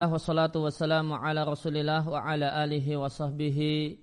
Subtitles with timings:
[0.00, 4.00] Wassalatu wassalamu ala rasulillah wa ala alihi wa sahbihi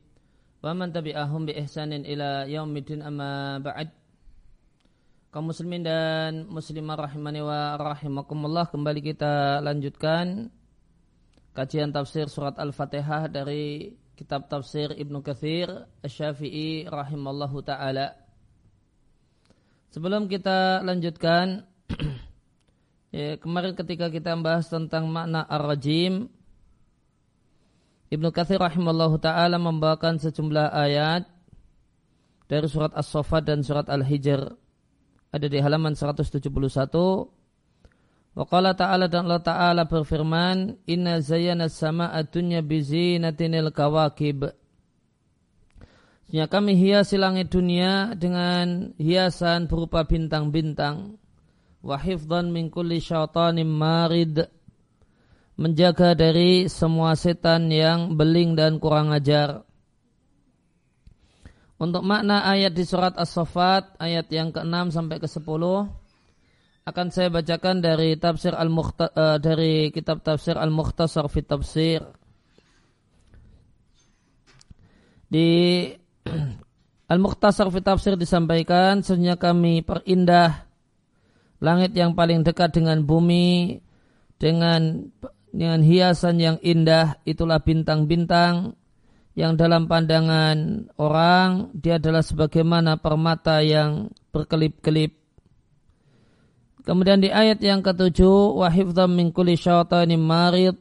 [0.61, 3.89] wa man tabi'ahum bi ihsanin ila yaumidin amma ba'd.
[5.33, 10.53] Kaum muslimin dan muslimah rahimani wa rahimakumullah kembali kita lanjutkan
[11.57, 18.13] kajian tafsir surat Al-Fatihah dari kitab tafsir Ibnu Kathir Asy-Syafi'i rahimallahu taala.
[19.89, 21.65] Sebelum kita lanjutkan
[23.11, 26.27] Ya, kemarin ketika kita membahas tentang makna ar-rajim,
[28.07, 31.27] Ibnu Katsir rahimallahu taala membawakan sejumlah ayat
[32.47, 34.47] dari surat As-Saffat dan surat Al-Hijr.
[35.31, 36.47] Ada di halaman 171.
[38.37, 44.53] Wa qala ta'ala dan Allah Ta'ala berfirman, "Inna zayyana as-samaa'a dunya bi zinatinil kawakib."
[46.27, 51.15] Sesungguhnya kami hiasi langit dunia dengan hiasan berupa bintang-bintang
[51.81, 54.45] wa hifdhan min kulli syaitanin marid
[55.57, 59.65] menjaga dari semua setan yang beling dan kurang ajar.
[61.77, 65.63] Untuk makna ayat di surat As-Saffat ayat yang ke-6 sampai ke-10
[66.87, 71.99] akan saya bacakan dari tafsir al uh, dari kitab tafsir Al-Mukhtasar fi Tafsir.
[75.27, 75.91] Di
[77.11, 80.66] Al-Mukhtasar fi Tafsir disampaikan sesungguhnya kami perindah
[81.57, 83.81] langit yang paling dekat dengan bumi
[84.37, 85.09] dengan
[85.49, 88.77] dengan hiasan yang indah itulah bintang-bintang
[89.37, 95.13] yang dalam pandangan orang dia adalah sebagaimana permata yang berkelip-kelip.
[96.81, 100.77] Kemudian di ayat yang ketujuh wahifdham min kulli syaitanin marid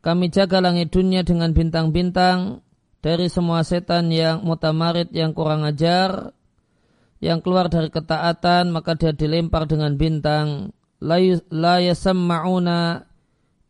[0.00, 2.64] kami jaga langit dunia dengan bintang-bintang
[3.04, 6.32] dari semua setan yang mutamarid yang kurang ajar
[7.20, 10.72] yang keluar dari ketaatan maka dia dilempar dengan bintang.
[11.00, 13.04] La yasamma'una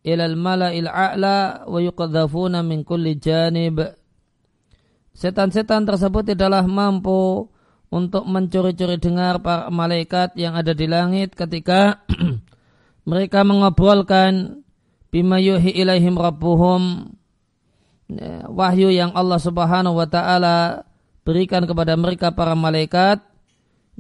[0.07, 3.83] ilal mala'il a'la wa yuqadzafuna min kulli janib.
[5.15, 7.51] Setan-setan tersebut tidaklah mampu
[7.91, 12.07] untuk mencuri-curi dengar para malaikat yang ada di langit ketika
[13.11, 14.63] mereka mengobrolkan
[15.11, 17.13] bima yuhi ilaihim rabbuhum.
[18.11, 20.83] Ya, wahyu yang Allah Subhanahu wa taala
[21.23, 23.23] berikan kepada mereka para malaikat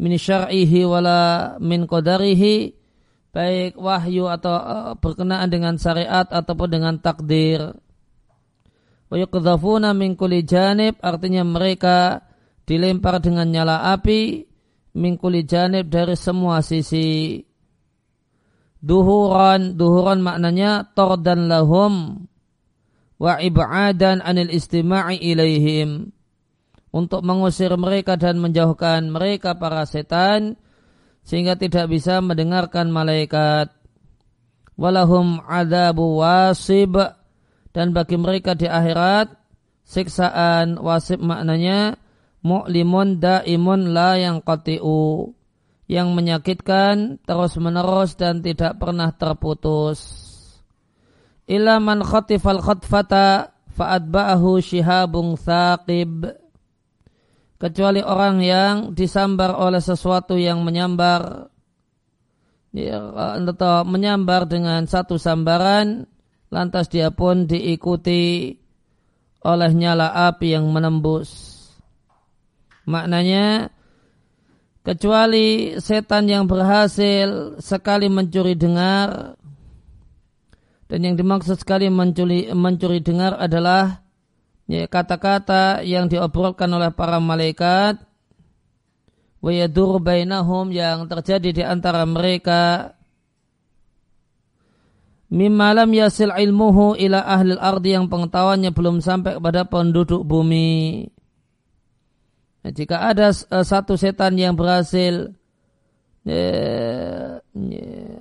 [0.00, 1.20] min syar'ihi wala
[1.60, 2.72] min qadarihi
[3.30, 7.76] baik wahyu atau uh, berkenaan dengan syariat ataupun dengan takdir.
[9.10, 12.24] Wa yuqdhafuna min kulli janib artinya mereka
[12.64, 14.46] dilempar dengan nyala api
[14.96, 17.42] min kulli janib dari semua sisi.
[18.80, 22.24] Duhuran, duhuran maknanya tordan lahum
[23.20, 26.08] wa ib'adan anil istima'i ilaihim
[26.90, 30.58] untuk mengusir mereka dan menjauhkan mereka para setan
[31.22, 33.70] sehingga tidak bisa mendengarkan malaikat.
[34.74, 36.98] Walahum adabu wasib
[37.70, 39.30] dan bagi mereka di akhirat
[39.86, 42.00] siksaan wasib maknanya
[42.40, 45.36] mu'limun daimun la yang qati'u
[45.90, 49.98] yang menyakitkan terus menerus dan tidak pernah terputus.
[51.50, 56.39] Ila man khatifal khatfata fa'adba'ahu shihabung thaqib
[57.60, 61.52] kecuali orang yang disambar oleh sesuatu yang menyambar.
[62.70, 63.02] Ya,
[63.36, 66.06] atau menyambar dengan satu sambaran
[66.54, 68.54] lantas dia pun diikuti
[69.42, 71.58] oleh nyala api yang menembus.
[72.86, 73.74] Maknanya
[74.86, 79.34] kecuali setan yang berhasil sekali mencuri dengar
[80.90, 84.02] dan yang dimaksud sekali mencuri, mencuri dengar adalah
[84.70, 87.98] kata-kata yang diobrolkan oleh para malaikat
[89.42, 92.94] wayadur bainahum yang terjadi di antara mereka
[95.32, 101.06] mimmalam yasil ilmuhu ila ahli ardi yang pengetahuannya belum sampai kepada penduduk bumi.
[102.60, 105.32] Nah, jika ada uh, satu setan yang berhasil
[106.28, 107.40] uh,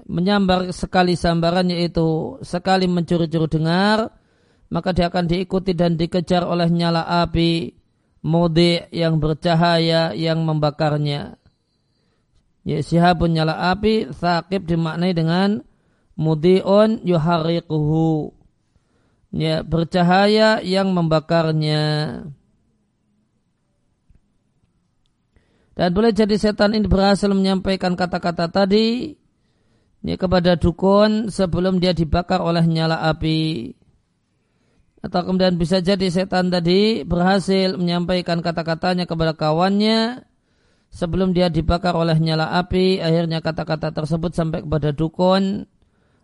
[0.08, 4.16] menyambar sekali sambaran yaitu sekali mencuri-curi dengar,
[4.70, 7.74] maka dia akan diikuti dan dikejar oleh nyala api
[8.22, 11.42] mode yang bercahaya yang membakarnya.
[12.62, 15.66] Ya, sihabun nyala api sakib dimaknai dengan
[16.14, 18.38] mudion yuhariquhu.
[19.34, 21.86] Ya, bercahaya yang membakarnya.
[25.80, 29.16] Dan boleh jadi setan ini berhasil menyampaikan kata-kata tadi
[30.04, 33.79] ya, kepada dukun sebelum dia dibakar oleh nyala api
[35.00, 40.28] atau kemudian bisa jadi setan tadi berhasil menyampaikan kata-katanya kepada kawannya
[40.92, 45.70] sebelum dia dibakar oleh nyala api akhirnya kata-kata tersebut sampai kepada dukun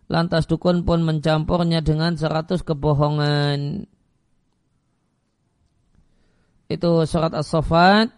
[0.06, 3.90] lantas dukun pun mencampurnya dengan seratus kebohongan.
[6.66, 8.10] Itu surat As-Sofat.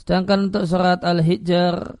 [0.00, 1.96] Sedangkan untuk surat Al-Hijr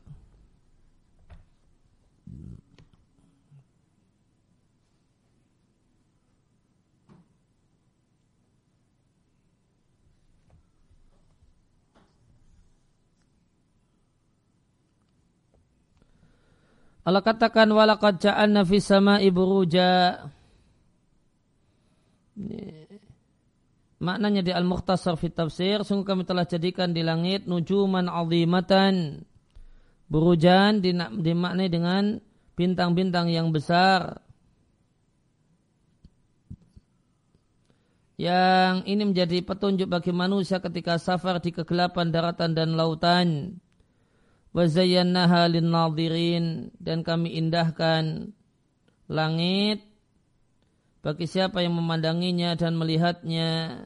[17.04, 20.24] Allah katakan walaqad ja'alna fis sama'i buruja.
[24.00, 29.20] Maknanya di Al-Mukhtasar fi tafsir, sungguh kami telah jadikan di langit nujuman azimatan.
[30.08, 30.80] Burujan
[31.20, 32.20] dimaknai dengan
[32.56, 34.24] bintang-bintang yang besar.
[38.16, 43.58] Yang ini menjadi petunjuk bagi manusia ketika safar di kegelapan daratan dan lautan
[44.54, 48.30] wazayyannaha linnadhirin dan kami indahkan
[49.10, 49.82] langit
[51.04, 53.84] bagi siapa yang memandanginya dan melihatnya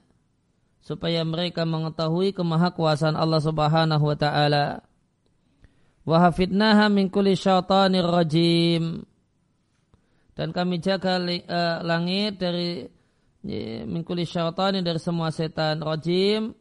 [0.79, 4.87] supaya mereka mengetahui kemahakuasaan Allah Subhanahu wa taala.
[6.07, 9.03] Wa hafidnaha min kulli syaitanir rajim.
[10.39, 12.87] Dan kami jaga uh, langit dari
[13.43, 14.23] ya, min kulli
[14.81, 16.55] dari semua setan rajim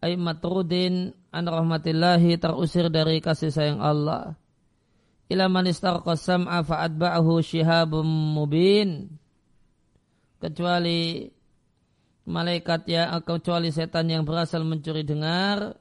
[0.00, 4.34] ay matrudin an rahmatillahi terusir dari kasih sayang Allah.
[5.30, 8.02] Ila man istarqa sam'a fa'atba'ahu shihabum
[8.34, 9.06] mubin.
[10.42, 11.30] Kecuali
[12.28, 15.80] malaikat yang kecuali setan yang berasal mencuri dengar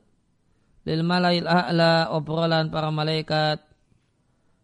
[0.88, 3.60] lil malail a'la obrolan para malaikat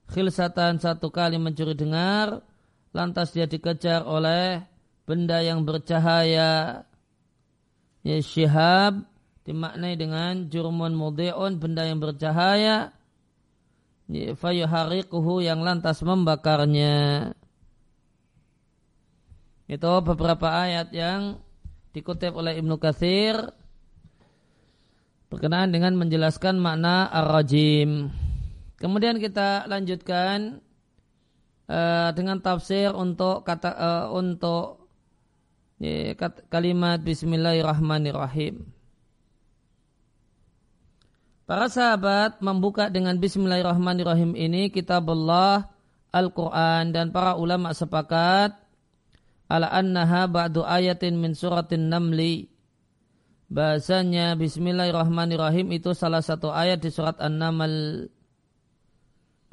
[0.07, 2.39] khilsatan satu kali mencuri dengar
[2.95, 4.63] lantas dia dikejar oleh
[5.03, 6.87] benda yang bercahaya
[8.07, 9.03] ya syihab
[9.43, 12.95] dimaknai dengan jurmun mudhi'un benda yang bercahaya
[14.11, 17.31] fayuhariquhu yang lantas membakarnya
[19.67, 21.39] itu beberapa ayat yang
[21.95, 23.35] dikutip oleh Ibnu Katsir
[25.31, 28.13] berkenaan dengan menjelaskan makna ar-rajim.
[28.77, 30.61] Kemudian kita lanjutkan
[31.71, 34.83] uh, dengan tafsir untuk kata uh, untuk
[36.51, 38.72] kalimat Bismillahirrahmanirrahim.
[41.53, 45.69] Para sahabat membuka dengan Bismillahirrahmanirrahim ini kitab Allah
[46.09, 48.57] Al-Quran dan para ulama sepakat
[49.45, 52.49] ala annaha ba'du ayatin min suratin namli
[53.53, 58.09] bahasanya Bismillahirrahmanirrahim itu salah satu ayat di surat An-Naml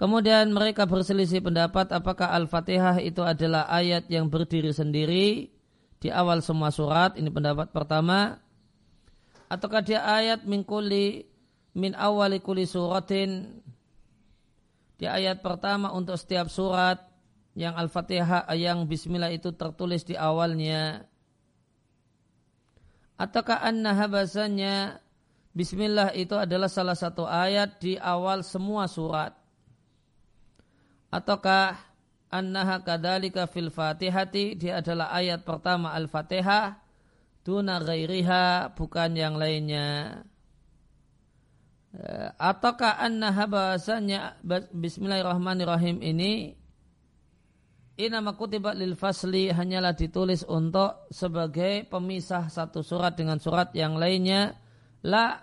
[0.00, 5.52] Kemudian mereka berselisih pendapat apakah Al-Fatihah itu adalah ayat yang berdiri sendiri
[6.00, 7.20] di awal semua surat.
[7.20, 8.40] Ini pendapat pertama.
[9.52, 11.29] Ataukah dia ayat mingkuli
[11.74, 13.62] min awali kuli suratin.
[15.00, 17.00] Di ayat pertama untuk setiap surat
[17.56, 21.08] yang Al-Fatihah yang bismillah itu tertulis di awalnya.
[23.20, 25.00] Ataukah annaha bahasanya
[25.52, 29.36] bismillah itu adalah salah satu ayat di awal semua surat?
[31.10, 31.90] Ataukah
[32.30, 36.78] annaha kadalika fil fatihati dia adalah ayat pertama Al-Fatihah
[37.42, 40.22] tuna ghairiha bukan yang lainnya
[42.38, 44.38] ataukah annaha bahasanya
[44.70, 46.60] Bismillahirrahmanirrahim ini
[48.00, 54.56] Inama kutibat lil fasli hanyalah ditulis untuk sebagai pemisah satu surat dengan surat yang lainnya.
[55.04, 55.36] La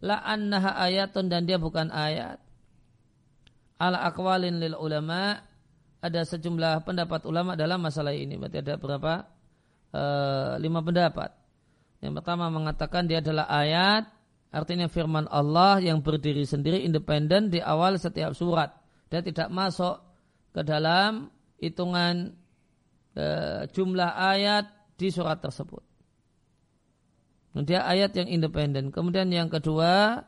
[0.00, 2.40] la annaha ayatun dan dia bukan ayat.
[3.76, 5.36] Ala akwalin lil ulama
[6.00, 8.40] ada sejumlah pendapat ulama dalam masalah ini.
[8.40, 9.14] Berarti ada berapa?
[9.92, 10.02] E,
[10.64, 11.30] lima pendapat.
[12.00, 14.08] Yang pertama mengatakan dia adalah ayat
[14.48, 18.72] Artinya firman Allah yang berdiri sendiri independen di awal setiap surat
[19.12, 20.00] dan tidak masuk
[20.56, 21.28] ke dalam
[21.60, 22.32] hitungan
[23.12, 23.26] e,
[23.68, 25.84] jumlah ayat di surat tersebut.
[27.58, 28.94] Dia ayat yang independen.
[28.94, 30.22] Kemudian yang kedua,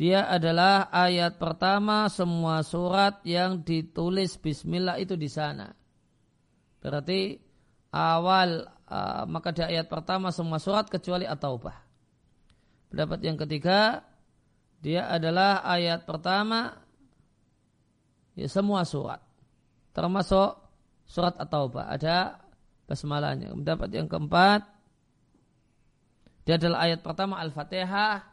[0.00, 5.68] dia adalah ayat pertama semua surat yang ditulis Bismillah itu di sana.
[6.80, 7.36] Berarti
[7.92, 11.89] awal uh, maka di ayat pertama semua surat kecuali at-taubah.
[12.90, 14.02] Pendapat yang ketiga,
[14.82, 16.74] dia adalah ayat pertama
[18.34, 19.22] ya semua surat.
[19.94, 20.58] Termasuk
[21.06, 21.86] surat At-Taubah.
[21.90, 22.42] Ada
[22.90, 23.54] basmalahnya.
[23.54, 24.66] Pendapat yang keempat,
[26.42, 28.26] dia adalah ayat pertama Al-Fatihah.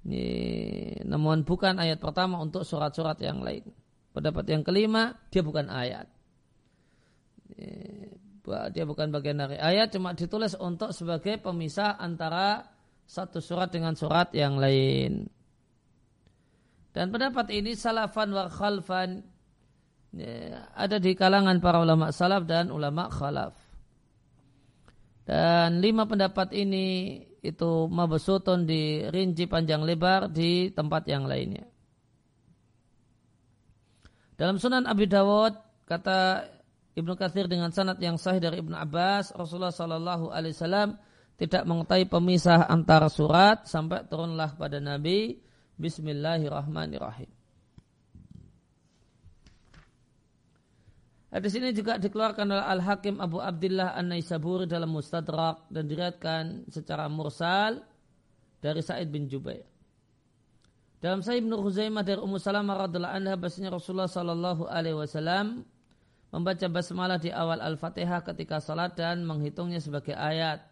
[0.00, 0.24] Ini,
[1.06, 3.68] namun bukan ayat pertama untuk surat-surat yang lain.
[4.10, 6.10] Pendapat yang kelima, dia bukan ayat.
[8.74, 12.66] Dia bukan bagian dari ayat, cuma ditulis untuk sebagai pemisah antara
[13.10, 15.26] satu surat dengan surat yang lain.
[16.94, 19.26] Dan pendapat ini salafan wa khalfan
[20.14, 23.58] ya, ada di kalangan para ulama salaf dan ulama khalaf.
[25.26, 31.66] Dan lima pendapat ini itu mabesutun dirinci panjang lebar di tempat yang lainnya.
[34.38, 35.52] Dalam Sunan Abi Dawud
[35.84, 36.46] kata
[36.94, 41.09] Ibnu Katsir dengan sanad yang sahih dari Ibnu Abbas, Rasulullah Shallallahu Alaihi Wasallam
[41.40, 45.40] tidak mengetahui pemisah antara surat sampai turunlah pada Nabi
[45.80, 47.32] Bismillahirrahmanirrahim.
[51.32, 57.80] Hadis ini juga dikeluarkan oleh Al-Hakim Abu Abdullah An-Naisaburi dalam Mustadrak dan diriatkan secara mursal
[58.60, 59.64] dari Sa'id bin Jubair.
[61.00, 65.64] Dalam Sahih Ibnu Khuzaimah dari Ummu Salamah radhiallahu anha bahasanya Rasulullah sallallahu alaihi wasallam
[66.28, 70.69] membaca basmalah di awal Al-Fatihah ketika salat dan menghitungnya sebagai ayat.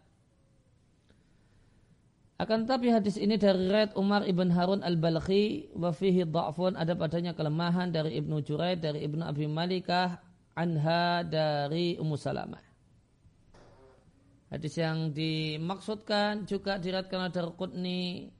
[2.39, 7.35] Akan tetapi hadis ini dari Red Umar ibn Harun al-Balkhi wa fihi dha'fun ada padanya
[7.35, 10.23] kelemahan dari Ibnu Juraid dari Ibnu Abi Malikah
[10.55, 12.63] anha dari Ummu Salamah.
[14.55, 18.31] Hadis yang dimaksudkan juga diratkan oleh Qutni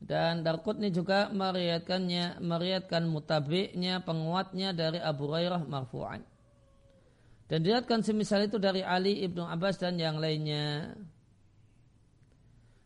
[0.00, 6.24] dan Darqutni juga meriatkannya meriatkan mutabiknya penguatnya dari Abu Hurairah marfu'an.
[7.46, 10.98] Dan diriatkan semisal itu dari Ali ibnu Abbas dan yang lainnya.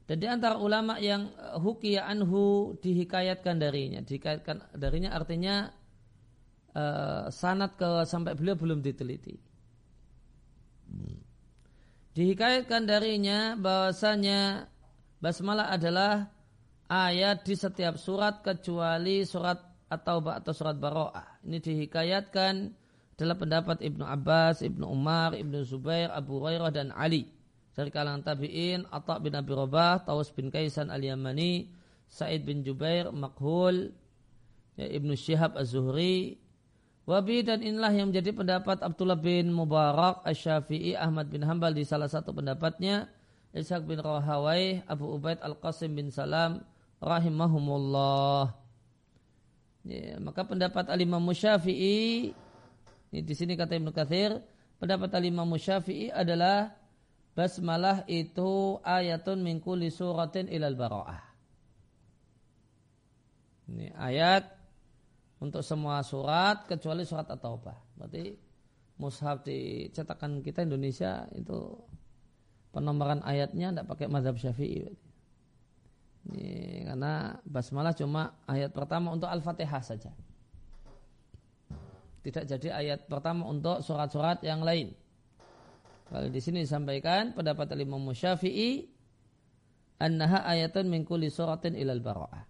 [0.05, 5.71] Dan di antara ulama yang eh, hukiya anhu dihikayatkan darinya, dihikayatkan darinya artinya
[6.75, 9.39] uh, sanat ke sampai beliau belum diteliti.
[12.11, 14.67] Dihikayatkan darinya bahwasanya
[15.23, 16.27] basmalah adalah
[16.91, 21.39] ayat di setiap surat kecuali surat atau atau surat baroah.
[21.47, 22.55] Ini dihikayatkan
[23.21, 27.29] adalah pendapat Ibnu Abbas, Ibnu Umar, Ibnu Zubair, Abu Hurairah dan Ali
[27.77, 31.71] dari kalangan tabi'in Atta bin Abi Rabah, Tawas bin Kaisan al-Yamani,
[32.09, 33.95] Sa'id bin Jubair, Makhul,
[34.75, 36.37] ya, Ibnu Syihab Az-Zuhri,
[37.09, 42.07] Wabi dan inilah yang menjadi pendapat Abdullah bin Mubarak, Asy-Syafi'i, Ahmad bin Hambal di salah
[42.07, 43.09] satu pendapatnya,
[43.51, 46.63] Ishaq bin Rahawai, Abu Ubaid Al-Qasim bin Salam,
[47.03, 48.55] rahimahumullah.
[49.89, 51.25] Ya, maka pendapat Al-Imam
[53.11, 54.39] Syafi'i, di sini kata Ibnu Katsir,
[54.79, 56.71] pendapat Al-Imam Syafi'i adalah
[57.35, 61.21] basmalah itu ayatun min kulli suratin ilal bara'ah.
[63.71, 64.47] Ini ayat
[65.43, 67.99] untuk semua surat kecuali surat At-Taubah.
[67.99, 68.35] Berarti
[69.03, 71.75] mushaf di cetakan kita Indonesia itu
[72.71, 74.87] penomoran ayatnya tidak pakai mazhab Syafi'i.
[76.31, 80.15] Ini karena basmalah cuma ayat pertama untuk Al-Fatihah saja.
[82.21, 84.93] Tidak jadi ayat pertama untuk surat-surat yang lain.
[86.11, 88.85] Kalau di sini disampaikan pendapat Imam Syafi'i
[90.03, 92.45] annaha ayatun min kulli suratin ilal bara'ah.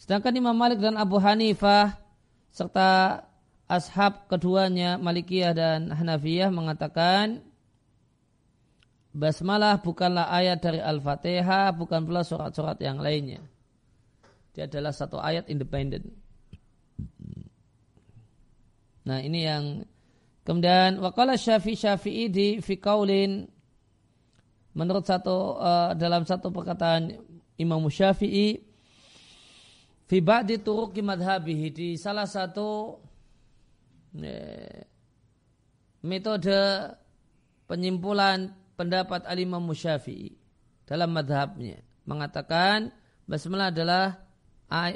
[0.00, 1.98] Sedangkan Imam Malik dan Abu Hanifah
[2.54, 3.20] serta
[3.66, 7.42] ashab keduanya Malikiyah dan Hanafiyah mengatakan
[9.16, 13.40] Basmalah bukanlah ayat dari Al-Fatihah, bukan pula surat-surat yang lainnya.
[14.52, 16.12] Dia adalah satu ayat independen.
[19.06, 19.86] Nah ini yang
[20.46, 23.42] Kemudian wakala Syafi'i Syafi'i di Fikaulin
[24.78, 27.10] menurut satu uh, dalam satu perkataan
[27.58, 28.54] Imam Syafi'i
[30.06, 31.02] fi ba'di turuqi
[31.74, 32.94] di salah satu
[34.22, 34.86] eh,
[36.06, 36.62] metode
[37.66, 38.46] penyimpulan
[38.78, 40.30] pendapat Al-Imam Syafi'i
[40.86, 41.82] dalam madhabnya.
[42.06, 42.94] Mengatakan
[43.26, 44.25] basmalah adalah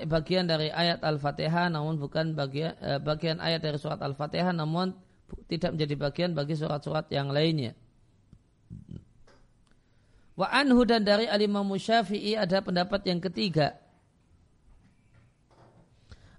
[0.07, 4.95] bagian dari ayat Al-Fatihah namun bukan bagian, eh, bagian ayat dari surat Al-Fatihah namun
[5.47, 7.79] tidak menjadi bagian bagi surat-surat yang lainnya.
[10.35, 13.79] Wa anhu dan dari alimah Syafi'i ada pendapat yang ketiga.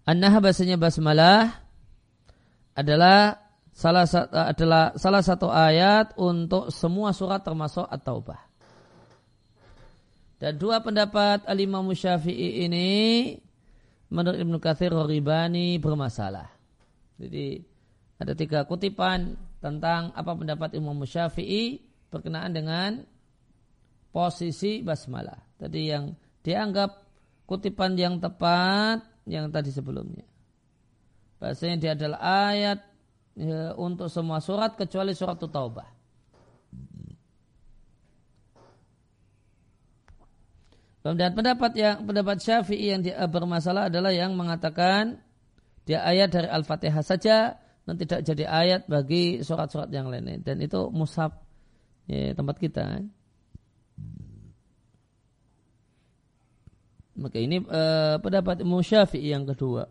[0.04, 1.62] Annaha bahasanya basmalah
[2.74, 3.38] adalah
[3.72, 8.51] salah satu adalah salah satu ayat untuk semua surat termasuk At-Taubah.
[10.42, 12.90] Dan dua pendapat alimah Syafi'i ini
[14.10, 16.50] menurut Ibnu Katsir Ribani bermasalah.
[17.22, 17.62] Jadi
[18.18, 21.78] ada tiga kutipan tentang apa pendapat Imam Syafi'i
[22.10, 23.06] berkenaan dengan
[24.10, 25.38] posisi basmalah.
[25.62, 26.90] Tadi yang dianggap
[27.46, 30.26] kutipan yang tepat yang tadi sebelumnya.
[31.38, 32.80] Bahasanya dia adalah ayat
[33.38, 36.01] ya, untuk semua surat kecuali surat Taubah.
[41.02, 45.18] Dan pendapat yang pendapat Syafi'i yang dia bermasalah adalah yang mengatakan
[45.82, 47.58] dia ayat dari Al-Fatihah saja
[47.90, 51.34] dan tidak jadi ayat bagi surat-surat yang lain dan itu mushaf
[52.06, 53.02] ya, tempat kita
[57.22, 59.86] Maka ini uh, pendapat Imam Syafi'i yang kedua.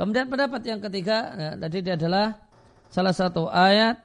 [0.00, 2.40] Kemudian pendapat yang ketiga, ya, tadi dia adalah
[2.88, 4.00] salah satu ayat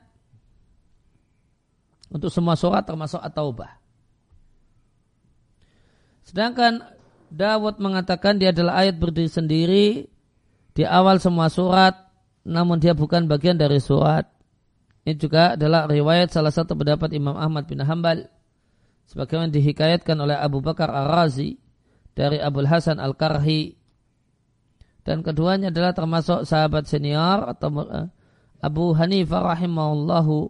[2.16, 3.76] untuk semua surat termasuk At-Taubah.
[6.24, 6.80] Sedangkan
[7.28, 9.88] Dawud mengatakan dia adalah ayat berdiri sendiri
[10.72, 11.92] di awal semua surat,
[12.48, 14.24] namun dia bukan bagian dari surat.
[15.04, 18.26] Ini juga adalah riwayat salah satu pendapat Imam Ahmad bin Hambal
[19.06, 21.60] sebagaimana dihikayatkan oleh Abu Bakar Ar-Razi
[22.16, 23.76] dari Abu Hasan Al-Karhi
[25.06, 28.10] dan keduanya adalah termasuk sahabat senior atau eh,
[28.66, 30.50] Abu Hanifah rahimahullahu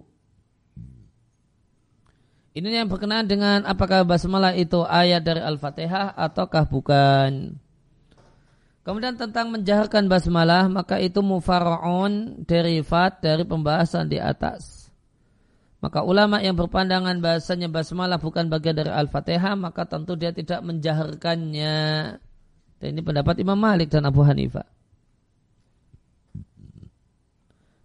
[2.56, 7.60] ini yang berkenaan dengan apakah basmalah itu ayat dari Al-Fatihah ataukah bukan.
[8.88, 14.88] Kemudian tentang menjaharkan basmalah maka itu mufara'un derivat dari pembahasan di atas.
[15.84, 21.78] Maka ulama yang berpandangan bahasanya basmalah bukan bagian dari Al-Fatihah, maka tentu dia tidak menjaharkannya.
[22.80, 24.64] Dan ini pendapat Imam Malik dan Abu Hanifah.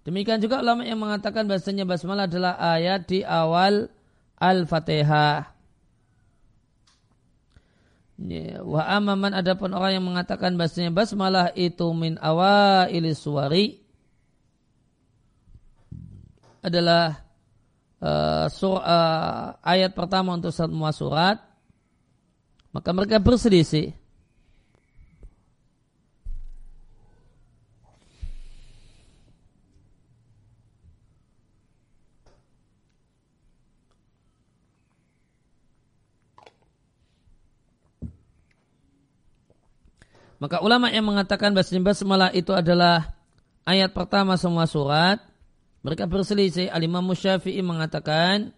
[0.07, 3.91] Demikian juga ulama yang mengatakan bahasanya basmalah adalah ayat di awal
[4.40, 5.52] Al-Fatihah.
[8.64, 13.80] Wa amaman adapun orang yang mengatakan bahasanya basmalah itu min awailis suwari
[16.61, 17.25] adalah
[18.00, 21.40] uh, sur, uh, ayat pertama untuk semua surat,
[22.73, 23.97] maka mereka berselisih.
[40.40, 43.12] Maka ulama yang mengatakan bahwa basmalah itu adalah
[43.68, 45.20] ayat pertama semua surat,
[45.85, 46.73] mereka berselisih.
[46.73, 48.56] Al-Imam Syafi'i mengatakan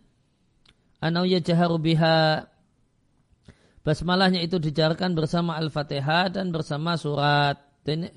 [1.02, 2.46] anau yajaharu biha
[3.82, 7.58] basmalahnya itu dijarkan bersama Al-Fatihah dan bersama surat.
[7.82, 8.14] Dan,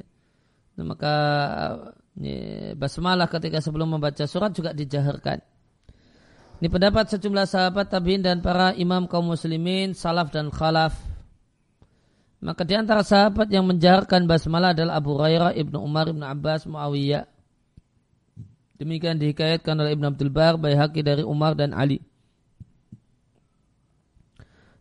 [0.78, 1.18] maka
[2.78, 5.42] basmalah ketika sebelum membaca surat juga dijaharkan.
[6.62, 11.15] Ini pendapat sejumlah sahabat tabi'in dan para imam kaum muslimin, salaf dan khalaf.
[12.46, 17.26] Maka di antara sahabat yang menjaharkan basmalah adalah Abu Hurairah, Ibnu Umar, Ibnu Abbas, Muawiyah.
[18.78, 22.06] Demikian dihikayatkan oleh Ibn Abdul Bar, Bayhaqi dari Umar dan Ali.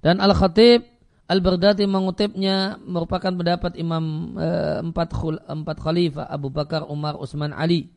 [0.04, 0.84] Dan Al-Khatib
[1.24, 4.48] Al-Baghdadi mengutipnya merupakan pendapat Imam e,
[4.84, 7.88] empat, khul, empat khalifah Abu Bakar, Umar, Utsman, Ali.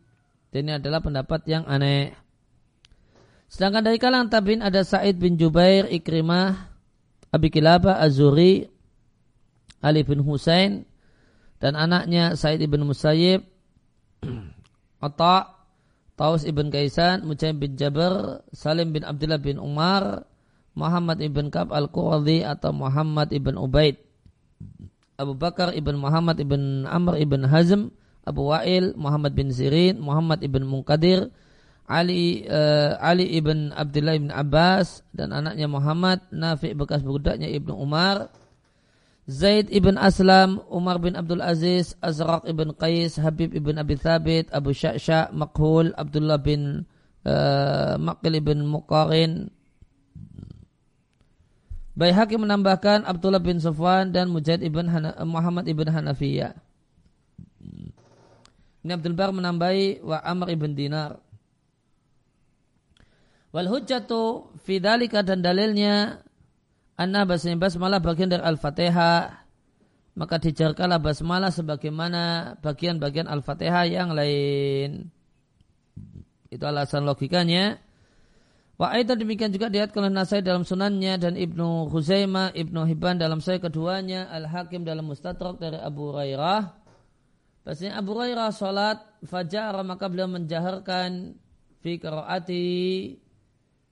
[0.48, 2.16] Dan ini adalah pendapat yang aneh.
[3.52, 6.72] Sedangkan dari kalangan tabi'in ada Sa'id bin Jubair, Ikrimah,
[7.36, 8.77] Abi Kilabah, Azuri,
[9.84, 10.86] Ali bin Husain,
[11.58, 13.46] dan anaknya Sa'id bin Musayyib,
[15.06, 15.58] Atta'
[16.18, 20.26] Taus ibn Kaisan, Mujahid bin Jabir, Salim bin Abdullah bin Umar,
[20.74, 24.02] Muhammad ibn Kab al-Quradi atau Muhammad ibn Ubaid,
[25.18, 27.94] Abu Bakar ibn Muhammad ibn Amr ibn Hazm,
[28.26, 31.30] Abu Wa'il, Muhammad bin Sirin, Muhammad ibn Munkadir,
[31.88, 38.28] Ali uh, Ali ibn Abdullah ibn Abbas dan anaknya Muhammad, Nafi bekas budaknya ibnu Umar,
[39.28, 44.72] Zaid ibn Aslam, Umar bin Abdul Aziz, Azraq ibn Qais, Habib ibn Abi Thabit, Abu
[44.72, 46.88] Sya'sya, Makhul, Abdullah bin
[47.28, 49.52] uh, Maqil ibn Muqarin.
[52.00, 56.56] Bayhaqi menambahkan Abdullah bin Sufwan dan Mujahid ibn Hana, Muhammad ibn Hanafiyah.
[58.88, 61.20] Ini Abdul Bar menambahi wa Amr ibn Dinar.
[63.52, 66.24] Wal hujjatu dan dalilnya
[66.98, 69.48] anna bahasanya basmalah bagian dari Al-Fatihah
[70.18, 75.14] maka dijarkanlah basmalah sebagaimana bagian-bagian Al-Fatihah yang lain.
[76.50, 77.78] Itu alasan logikanya.
[78.82, 83.62] Wa demikian juga diatkan oleh Nasai dalam sunannya dan Ibnu Khuzaimah, Ibnu Hibban dalam saya
[83.62, 86.62] keduanya, Al-Hakim dalam Mustadrak dari Abu Hurairah.
[87.66, 91.38] Bahasanya Abu Hurairah salat fajar maka beliau menjaharkan
[91.82, 92.66] fi qiraati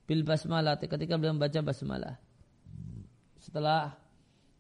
[0.06, 2.25] bil basmalah ketika beliau membaca basmalah
[3.46, 3.94] setelah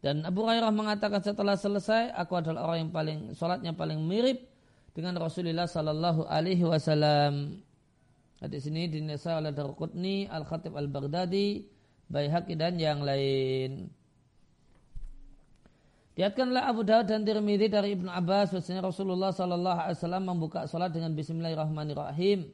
[0.05, 4.37] dan Abu Hurairah mengatakan setelah selesai aku adalah orang yang paling sholatnya paling mirip
[4.93, 7.57] dengan Rasulullah Sallallahu Alaihi Wasallam.
[8.37, 11.65] Hadis ini dinesa oleh Darqutni, Al Khatib Al Baghdadi,
[12.05, 13.89] Baihaqi dan yang lain.
[16.13, 20.93] Diatkanlah Abu Dawud dan Tirmidzi dari Ibnu Abbas bahwasanya Rasulullah Sallallahu Alaihi Wasallam membuka sholat
[20.93, 22.45] dengan Bismillahirrahmanirrahim.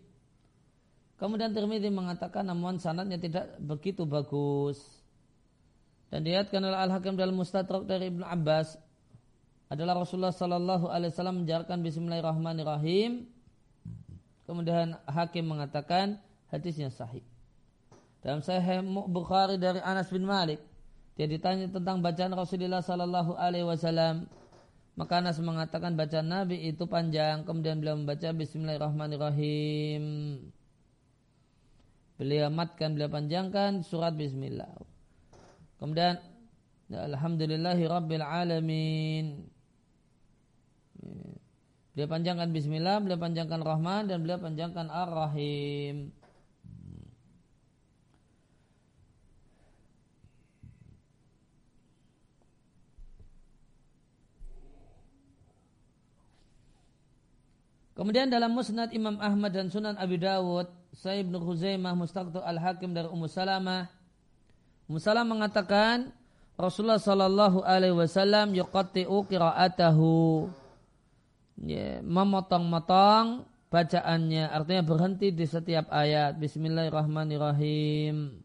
[1.20, 5.01] Kemudian Tirmidzi mengatakan namun sanatnya tidak begitu bagus.
[6.12, 8.76] Dan dilihatkan oleh Al-Hakim dalam Mustadrak dari Ibnu Abbas
[9.72, 13.32] adalah Rasulullah Sallallahu Alaihi Wasallam menjarkan Bismillahirrahmanirrahim.
[14.44, 16.20] Kemudian Hakim mengatakan
[16.52, 17.24] hadisnya sahih.
[18.20, 20.60] Dalam Sahih Bukhari dari Anas bin Malik,
[21.16, 24.28] dia ditanya tentang bacaan Rasulullah Sallallahu Alaihi Wasallam.
[25.00, 27.48] Maka Anas mengatakan bacaan Nabi itu panjang.
[27.48, 30.04] Kemudian beliau membaca Bismillahirrahmanirrahim.
[32.20, 34.91] Beliau matkan, beliau panjangkan surat Bismillah.
[35.82, 36.22] Kemudian
[36.94, 39.50] Alhamdulillahi Rabbil Alamin.
[41.98, 46.14] Beliau panjangkan Bismillah, beliau panjangkan Rahman dan beliau panjangkan Ar-Rahim.
[57.98, 63.10] Kemudian dalam Musnad Imam Ahmad dan Sunan Abi Dawud, Sa'ib bin Khuzaimah Mustaqtu Al-Hakim dari
[63.10, 64.01] Ummu Salamah.
[64.92, 66.12] Ummu Salamah mengatakan,
[66.60, 70.52] Rasulullah sallallahu alaihi wasallam yuqatti'u qira'atahu.
[71.64, 76.36] Ya, memotong-motong bacaannya, artinya berhenti di setiap ayat.
[76.44, 78.36] Bismillahirrahmanirrahim.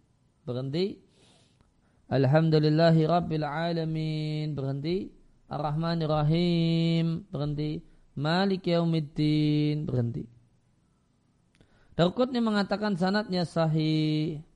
[0.46, 1.02] Berhenti.
[2.14, 4.54] Alhamdulillahi rabbil alamin.
[4.54, 5.10] Berhenti.
[5.50, 7.26] Ar-Rahmanirrahim.
[7.26, 7.82] Berhenti
[8.14, 10.30] Malik Yaumiddin berhenti.
[11.98, 14.46] Darqutni mengatakan sanatnya sahih.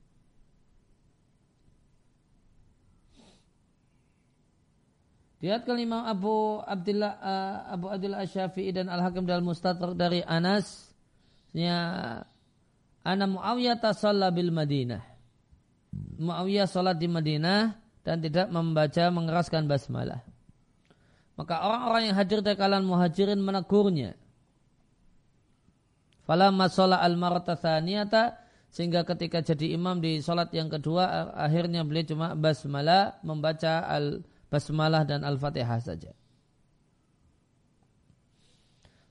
[5.41, 10.93] Lihat Imam Abu Abdullah uh, Abu Abdullah Asy-Syafi'i dan Al-Hakim dalam Mustadrak dari Anas
[11.49, 11.77] ya
[13.01, 15.01] Ana Muawiyah tasalla bil Madinah.
[16.21, 17.73] Muawiyah salat di Madinah
[18.05, 20.21] dan tidak membaca mengeraskan basmalah.
[21.33, 24.13] Maka orang-orang yang hadir dari kalangan muhajirin menegurnya.
[26.21, 28.37] Fala masola al thaniyata
[28.69, 35.07] sehingga ketika jadi imam di sholat yang kedua akhirnya beliau cuma basmalah membaca al basmalah
[35.07, 36.11] dan al fatihah saja.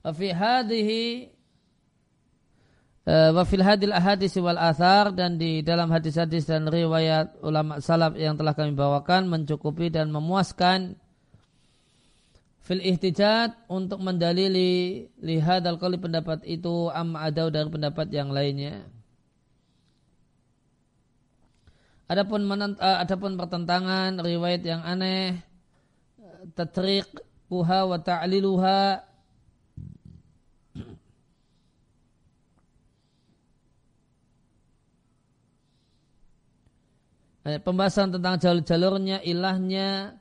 [0.00, 1.04] Fi hadhihi
[3.08, 8.16] eh, wa fil hadil ahadis wal athar dan di dalam hadis-hadis dan riwayat ulama salaf
[8.16, 10.96] yang telah kami bawakan mencukupi dan memuaskan
[12.64, 18.99] fil ihtijat untuk mendalili lihat al kali pendapat itu am adau dari pendapat yang lainnya.
[22.10, 25.38] Adapun menent, uh, adapun pertentangan riwayat yang aneh
[26.58, 27.06] tatrik
[27.46, 29.06] kuha wa ta'liluha
[37.62, 40.14] pembahasan tentang jalur-jalurnya, ilahnya,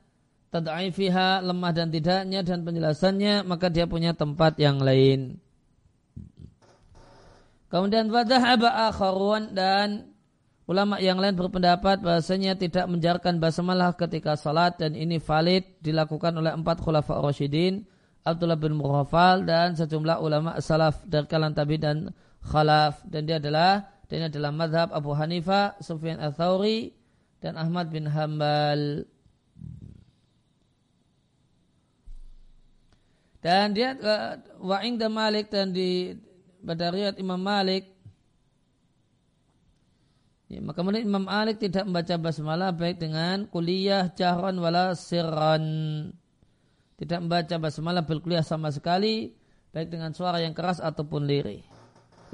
[0.50, 5.38] tadaifiha lemah dan tidaknya dan penjelasannya maka dia punya tempat yang lain.
[7.70, 10.09] Kemudian wadahaba akharun dan
[10.70, 16.54] ulama yang lain berpendapat bahasanya tidak menjarkan basmalah ketika salat dan ini valid dilakukan oleh
[16.54, 17.82] empat khulafa Rasyidin
[18.22, 22.14] Abdullah bin Mughafal dan sejumlah ulama salaf dari kalangan tabi dan
[22.46, 26.90] khalaf dan dia adalah dan ini adalah madhab Abu Hanifah, Sufyan al-Thawri
[27.38, 29.06] dan Ahmad bin Hambal.
[33.38, 36.10] Dan dia uh, wa ingda Malik dan di
[36.58, 37.89] pada Imam Malik
[40.50, 45.64] ya, maka kemudian Imam Malik tidak membaca basmalah baik dengan kuliah jahran wala sirran.
[46.98, 49.32] Tidak membaca basmalah berkuliah sama sekali
[49.70, 51.62] baik dengan suara yang keras ataupun lirih.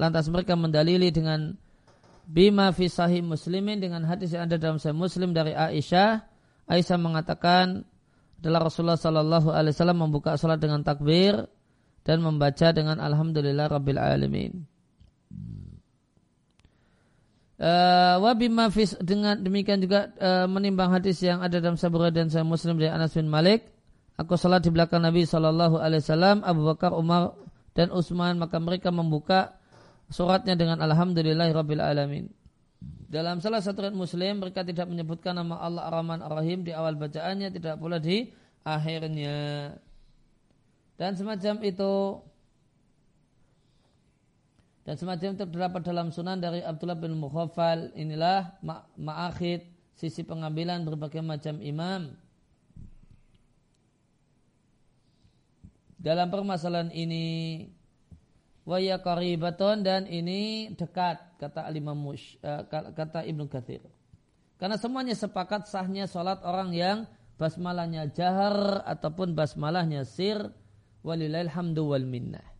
[0.01, 1.55] Lantas mereka mendalili dengan
[2.27, 6.25] bima fi sahih muslimin dengan hadis yang ada dalam sahih muslim dari Aisyah.
[6.67, 7.87] Aisyah mengatakan
[8.37, 11.49] adalah Rasulullah Sallallahu Alaihi Wasallam membuka salat dengan takbir
[12.05, 14.76] dan membaca dengan Alhamdulillah Rabbil Alamin.
[17.57, 22.77] Uh, fis dengan demikian juga uh, menimbang hadis yang ada dalam Sabura dan saya Muslim
[22.77, 23.65] dari Anas bin Malik.
[24.17, 27.33] Aku salat di belakang Nabi Sallallahu Alaihi Wasallam, Abu Bakar, Umar
[27.73, 29.57] dan Utsman maka mereka membuka
[30.09, 32.25] suratnya dengan Alhamdulillah Rabbil Alamin.
[33.07, 37.49] Dalam salah satu riwayat Muslim mereka tidak menyebutkan nama Allah Ar-Rahman Ar-Rahim di awal bacaannya,
[37.49, 38.29] tidak pula di
[38.67, 39.73] akhirnya.
[40.97, 42.21] Dan semacam itu
[44.87, 48.55] dan semacam terdapat dalam sunan dari Abdullah bin Mukhafal inilah
[48.95, 49.67] ma'akhid
[49.99, 52.15] sisi pengambilan berbagai macam imam
[55.99, 57.67] dalam permasalahan ini
[58.63, 63.83] waya karibaton dan ini dekat kata Imam Mush, uh, kata Ibnu Katsir.
[64.55, 66.97] Karena semuanya sepakat sahnya sholat orang yang
[67.35, 70.47] basmalahnya jahar ataupun basmalahnya sir
[71.03, 72.56] walillahil hamdu wal minnah.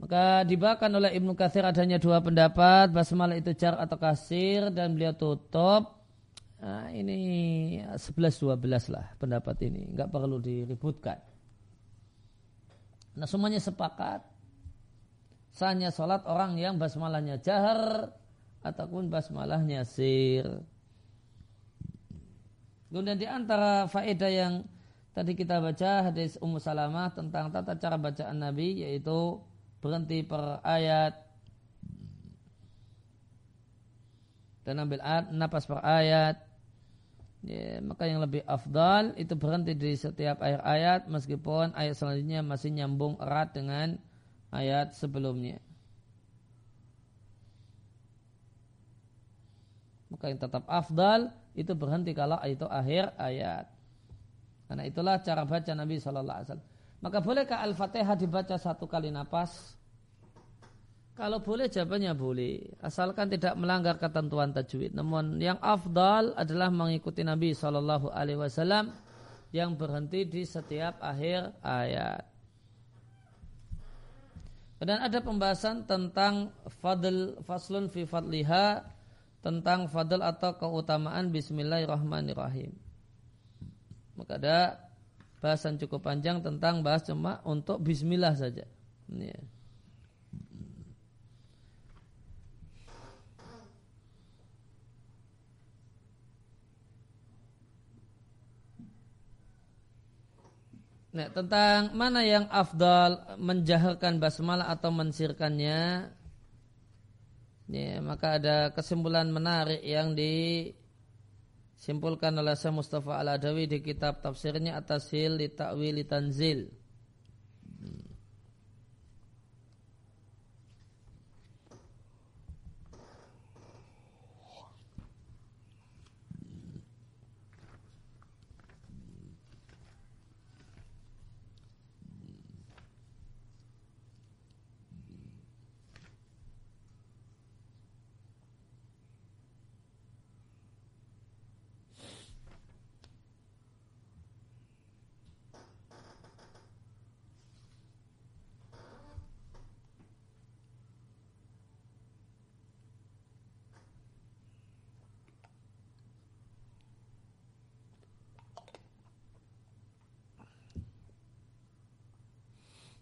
[0.00, 5.12] Maka dibawakan oleh Ibnu Katsir adanya dua pendapat basmalah itu jar atau kasir dan beliau
[5.12, 6.00] tutup
[6.56, 11.20] nah, ini 11 12 lah pendapat ini nggak perlu diributkan.
[13.12, 14.24] Nah semuanya sepakat.
[15.52, 18.16] Sahnya sholat orang yang basmalahnya jahar
[18.64, 20.64] ataupun basmalahnya sir.
[22.88, 24.64] Kemudian di antara faedah yang
[25.12, 29.42] tadi kita baca hadis Ummu Salamah tentang tata cara bacaan Nabi yaitu
[29.80, 31.16] berhenti per ayat
[34.64, 36.36] dan ambil ayat, napas per ayat
[37.42, 43.16] ya, maka yang lebih afdal itu berhenti di setiap ayat-ayat meskipun ayat selanjutnya masih nyambung
[43.18, 43.96] erat dengan
[44.52, 45.58] ayat sebelumnya.
[50.10, 53.70] Maka yang tetap afdal itu berhenti kalau itu akhir ayat.
[54.66, 56.68] Karena itulah cara baca Nabi Shallallahu Alaihi Wasallam.
[57.00, 59.76] Maka bolehkah Al-Fatihah dibaca satu kali napas?
[61.16, 64.96] Kalau boleh jawabannya boleh, asalkan tidak melanggar ketentuan tajwid.
[64.96, 68.92] Namun yang afdal adalah mengikuti Nabi Shallallahu Alaihi Wasallam
[69.52, 72.24] yang berhenti di setiap akhir ayat.
[74.80, 78.80] Dan ada pembahasan tentang fadl faslun fi fadliha
[79.44, 82.72] tentang fadl atau keutamaan Bismillahirrahmanirrahim.
[84.16, 84.58] Maka ada
[85.40, 88.68] bahasan cukup panjang tentang bahas cuma untuk Bismillah saja.
[89.08, 89.60] Ini.
[101.10, 106.06] Nah, tentang mana yang afdal menjaharkan basmalah atau mensirkannya
[107.66, 110.14] ya, maka ada kesimpulan menarik yang
[111.80, 116.79] disimpulkan oleh Syekh Mustafa Al-Adawi di kitab tafsirnya Atasil li Ta'wil Tanzil.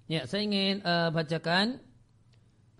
[0.08, 1.84] Ya, saya ingin uh, bacakan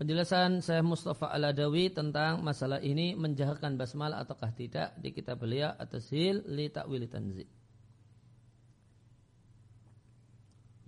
[0.01, 6.41] penjelasan saya Mustafa Al-Adawi tentang masalah ini menjaharkan basmalah ataukah tidak di kitab beliau Atasil
[6.49, 7.45] li Ta'wil Tanzil.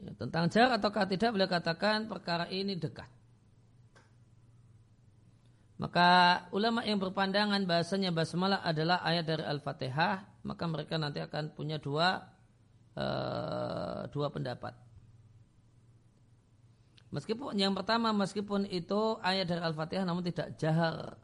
[0.01, 3.06] Ya, tentang jar ataukah tidak beliau katakan perkara ini dekat.
[5.77, 6.10] Maka
[6.58, 12.17] ulama yang berpandangan bahasanya basmalah adalah ayat dari Al-Fatihah, maka mereka nanti akan punya dua
[12.97, 14.89] uh, dua pendapat.
[17.12, 21.19] Meskipun yang pertama meskipun itu ayat dari Al-Fatihah namun tidak jahar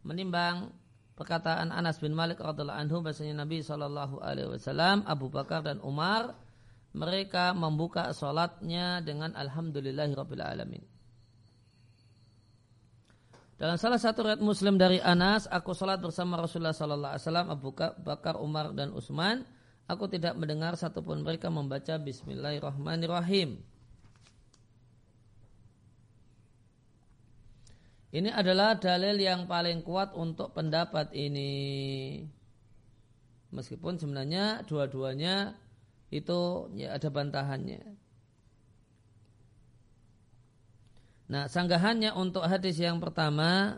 [0.00, 0.72] menimbang
[1.12, 6.32] perkataan Anas bin Malik radhiallahu anhu bahasanya Nabi Shallallahu alaihi wasallam Abu Bakar dan Umar
[6.96, 10.80] mereka membuka sholatnya dengan Alhamdulillahirabbil alamin.
[13.58, 17.68] Dalam salah satu riwayat Muslim dari Anas, aku sholat bersama Rasulullah Sallallahu Alaihi Wasallam, Abu
[18.06, 19.42] Bakar, Umar dan Utsman.
[19.90, 23.58] Aku tidak mendengar satupun mereka membaca Bismillahirrahmanirrahim.
[28.08, 31.52] Ini adalah dalil yang paling kuat untuk pendapat ini.
[33.52, 35.56] Meskipun sebenarnya dua-duanya
[36.08, 37.84] itu ya ada bantahannya.
[41.28, 43.76] Nah, sanggahannya untuk hadis yang pertama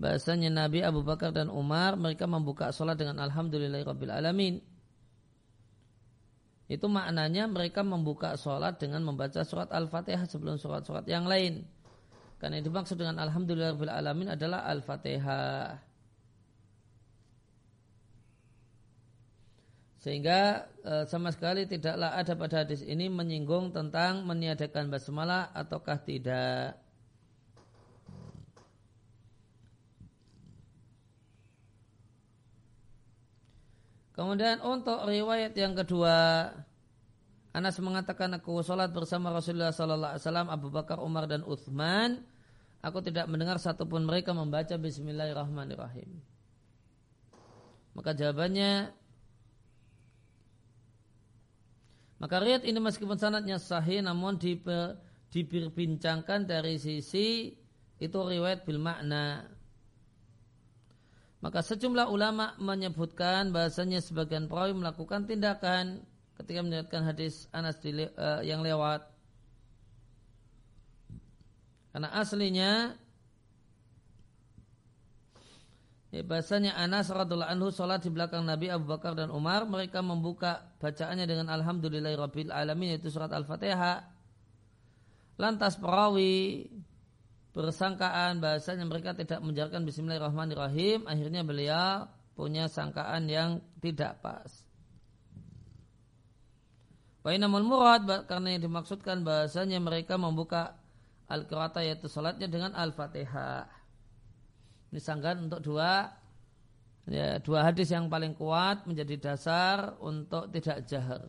[0.00, 4.64] bahasanya Nabi Abu Bakar dan Umar mereka membuka sholat dengan Alhamdulillahirabbil alamin.
[6.72, 11.68] Itu maknanya mereka membuka sholat dengan membaca surat Al-Fatihah sebelum surat-surat yang lain.
[12.40, 15.76] Karena yang dimaksud dengan Alhamdulillah Alamin adalah Al-Fatihah.
[20.00, 26.80] Sehingga e, sama sekali tidaklah ada pada hadis ini menyinggung tentang meniadakan basmalah ataukah tidak.
[34.16, 36.48] Kemudian untuk riwayat yang kedua,
[37.50, 42.22] Anas mengatakan aku sholat bersama Rasulullah Sallallahu Alaihi Wasallam, Abu Bakar, Umar dan Uthman.
[42.80, 46.22] Aku tidak mendengar satupun mereka membaca Bismillahirrahmanirrahim.
[47.92, 48.94] Maka jawabannya
[52.20, 54.36] Maka riat ini meskipun sanatnya sahih namun
[55.32, 57.56] diperbincangkan dari sisi
[57.96, 59.48] itu riwayat bil makna.
[61.40, 66.04] Maka sejumlah ulama menyebutkan bahasanya sebagian perawi melakukan tindakan
[66.40, 69.04] ketika melihatkan hadis Anas di, uh, yang lewat.
[71.92, 72.96] Karena aslinya
[76.10, 79.62] Ya, bahasanya Anas radhiallahu anhu sholat di belakang Nabi Abu Bakar dan Umar.
[79.62, 84.10] Mereka membuka bacaannya dengan Alhamdulillahirabbil alamin yaitu surat Al-Fatihah.
[85.38, 86.66] Lantas perawi
[87.54, 91.06] bersangkaan bahasanya mereka tidak menjalankan Bismillahirrahmanirrahim.
[91.06, 94.59] Akhirnya beliau punya sangkaan yang tidak pas.
[97.20, 100.80] Bainamul murad karena yang dimaksudkan bahasanya mereka membuka
[101.28, 103.68] al-qirata yaitu salatnya dengan al-fatihah.
[104.90, 106.08] Ini sanggahan untuk dua
[107.06, 111.22] ya, dua hadis yang paling kuat menjadi dasar untuk tidak jahar.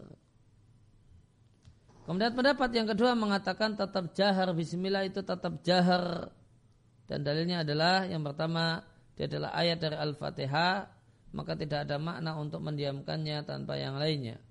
[2.08, 6.34] Kemudian pendapat yang kedua mengatakan tetap jahar bismillah itu tetap jahar
[7.06, 8.82] dan dalilnya adalah yang pertama
[9.14, 10.90] dia adalah ayat dari Al-Fatihah
[11.36, 14.42] maka tidak ada makna untuk mendiamkannya tanpa yang lainnya.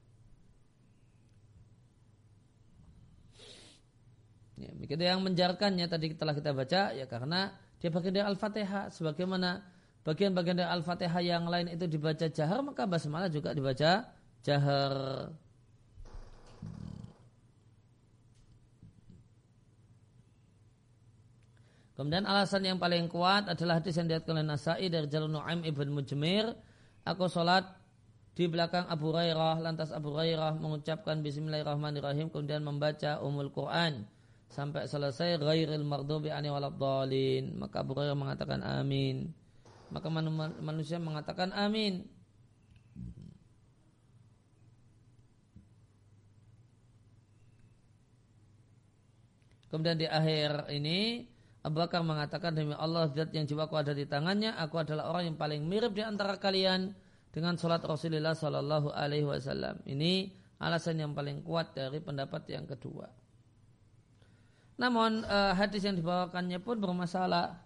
[4.61, 9.64] Ya, begitu yang menjarkannya tadi telah kita baca ya karena dia bagian dari Al-Fatihah sebagaimana
[10.05, 14.05] bagian-bagian dari Al-Fatihah yang lain itu dibaca jahar maka basmalah juga dibaca
[14.44, 14.92] jahar.
[21.96, 25.88] Kemudian alasan yang paling kuat adalah hadis yang dilihatkan oleh Nasai dari Jalur Nu'aim ibn
[25.92, 26.53] Mujmir.
[27.05, 27.64] Aku sholat
[28.37, 29.61] di belakang Abu Hurairah.
[29.61, 32.33] Lantas Abu Hurairah mengucapkan Bismillahirrahmanirrahim.
[32.33, 34.09] Kemudian membaca Umul Quran
[34.50, 39.30] sampai selesai ghairil maghdubi ani waladhdallin maka Abu Hurairah mengatakan amin.
[39.90, 40.06] Maka
[40.62, 42.06] manusia mengatakan amin.
[49.70, 51.30] Kemudian di akhir ini
[51.62, 55.38] Abu Bakar mengatakan demi Allah zat yang jiwaku ada di tangannya aku adalah orang yang
[55.38, 56.90] paling mirip di antara kalian
[57.30, 59.78] dengan salat Rasulullah Sallallahu Alaihi Wasallam.
[59.86, 63.19] Ini alasan yang paling kuat dari pendapat yang kedua.
[64.80, 67.60] Namun uh, hadis yang dibawakannya pun bermasalah.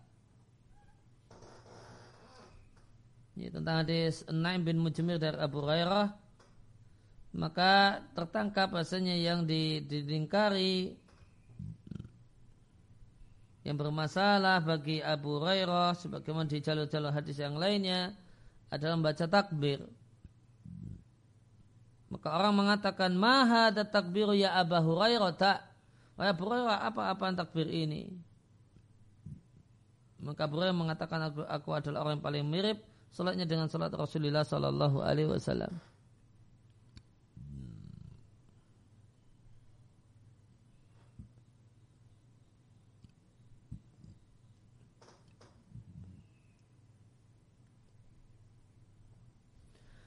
[3.39, 6.25] Ini tentang hadis Naim bin Mujmir dari Abu Hurairah
[7.35, 10.95] maka tertangkap bahasanya yang didingkari
[13.67, 18.15] yang bermasalah bagi Abu Hurairah sebagaimana di jalur-jalur hadis yang lainnya
[18.71, 19.83] adalah membaca takbir.
[22.13, 25.74] Maka orang mengatakan maha takbir ya Abu Hurairah tak
[26.15, 28.07] Wahai Abu Hurairah, apa-apaan takbir ini?
[30.23, 32.79] Maka Abu Hurairah mengatakan aku, adalah orang yang paling mirip
[33.11, 35.75] salatnya dengan salat Rasulullah sallallahu alaihi wasallam.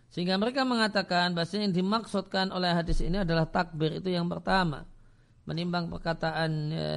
[0.07, 4.87] Sehingga mereka mengatakan bahasa yang dimaksudkan oleh hadis ini adalah takbir itu yang pertama
[5.47, 6.91] menimbang perkataan ya,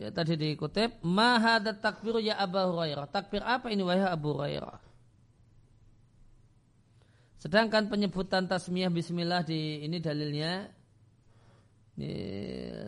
[0.00, 3.06] ya, tadi dikutip mahada takbir ya Abu Hurairah.
[3.12, 4.80] Takbir apa ini wahai Abu Hurairah?
[7.36, 10.72] Sedangkan penyebutan tasmiyah bismillah di ini dalilnya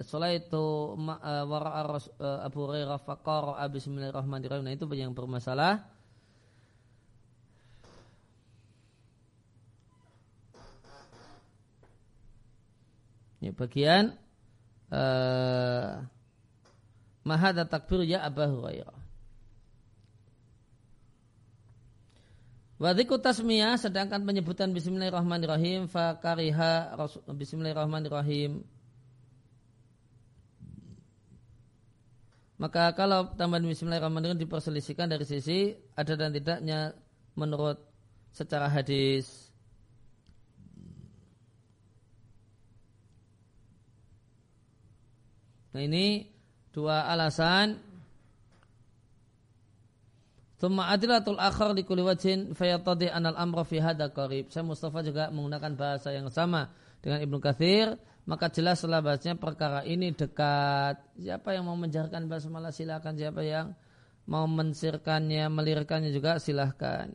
[0.04, 4.68] Solat itu uh, wara uh, Abu Hurairah faqara bismillahirrahmanirrahim.
[4.68, 5.80] Nah itu yang bermasalah
[13.38, 14.18] Ini bagian
[14.90, 16.02] uh,
[17.22, 18.98] mahada takbir ya Abu Hurairah.
[22.78, 26.94] Wadiku tasmiyah sedangkan penyebutan Bismillahirrahmanirrahim fakariha
[27.26, 28.62] Bismillahirrahmanirrahim
[32.58, 36.94] Maka kalau tambahan Bismillahirrahmanirrahim diperselisihkan dari sisi ada dan tidaknya
[37.34, 37.82] menurut
[38.30, 39.47] secara hadis
[45.72, 46.28] Nah ini
[46.72, 47.80] dua alasan.
[50.58, 54.50] Thumma adilatul akhar di kulli wajhin fayatadi anal amra fi hada qarib.
[54.50, 57.94] Saya Mustafa juga menggunakan bahasa yang sama dengan Ibnu Kathir.
[58.28, 61.00] Maka jelaslah bahasanya perkara ini dekat.
[61.16, 63.16] Siapa yang mau menjarkan basmalah silakan.
[63.16, 63.72] Siapa yang
[64.28, 67.08] mau mensirkannya, melirkannya juga silahkan.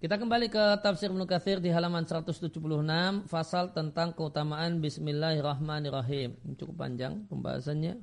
[0.00, 2.56] Kita kembali ke tafsir Ibnu Katsir di halaman 176
[3.28, 6.40] pasal tentang keutamaan bismillahirrahmanirrahim.
[6.56, 8.00] Cukup panjang pembahasannya.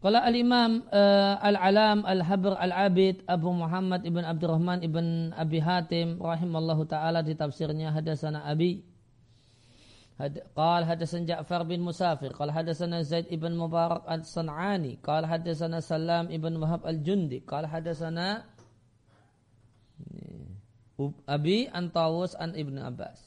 [0.00, 7.20] Kalau al-Imam uh, Al-Alam Al-Habr Al-Abid Abu Muhammad Ibn Abdurrahman Ibn Abi Hatim rahimallahu taala
[7.20, 8.80] di tafsirnya hadasana Abi
[10.57, 16.53] قال حدثنا جعفر بن مسافر قال حدثنا زيد بن مبارك الصنعاني قال حدثنا سلام بن
[16.57, 18.57] وهب الجندي قال حدثنا
[21.29, 23.21] Abi Antawus an Ibn Abbas.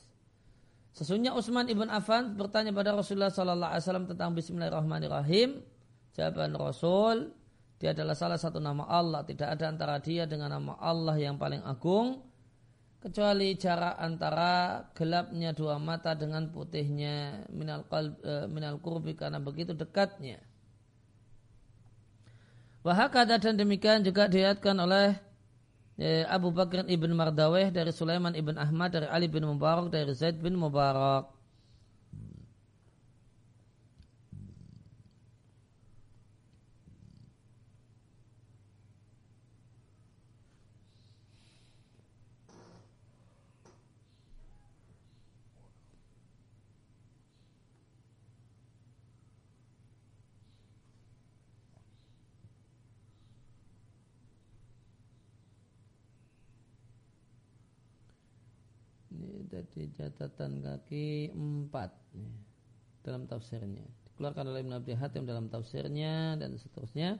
[0.90, 5.62] Sesungguhnya Utsman ibn Affan bertanya pada Rasulullah Sallallahu Alaihi Wasallam tentang Bismillahirrahmanirrahim.
[6.10, 7.30] Jawaban Rasul,
[7.78, 9.22] dia adalah salah satu nama Allah.
[9.22, 12.23] Tidak ada antara dia dengan nama Allah yang paling agung
[13.05, 19.77] kecuali jarak antara gelapnya dua mata dengan putihnya minal qalb, e, minal kurbi karena begitu
[19.77, 20.41] dekatnya.
[22.81, 25.13] Wahakada dan demikian juga dilihatkan oleh
[26.01, 30.41] e, Abu Bakar ibn Mardaweh dari Sulaiman ibn Ahmad dari Ali bin Mubarak dari Zaid
[30.41, 31.29] bin Mubarak.
[59.55, 61.95] Jadi catatan kaki empat
[63.07, 63.87] dalam tafsirnya.
[64.11, 67.15] Dikeluarkan oleh Ibn Abi Hatim dalam tafsirnya dan seterusnya.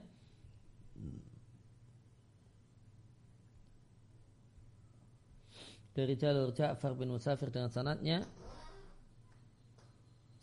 [5.95, 8.27] Dari jalur Ja'far bin Musafir dengan sanatnya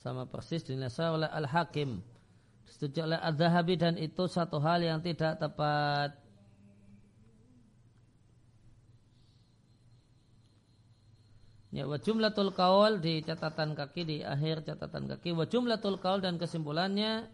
[0.00, 2.00] sama persis dinasah oleh Al-Hakim.
[2.64, 6.21] Setuju oleh Al-Zahabi dan itu satu hal yang tidak tepat
[11.72, 16.36] Ya, wa jumlatul kaul di catatan kaki di akhir catatan kaki wa jumlatul kaul dan
[16.36, 17.32] kesimpulannya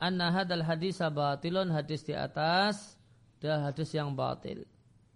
[0.00, 2.96] anna hadal hadis batilun hadis di atas
[3.44, 4.64] adalah hadis yang batil.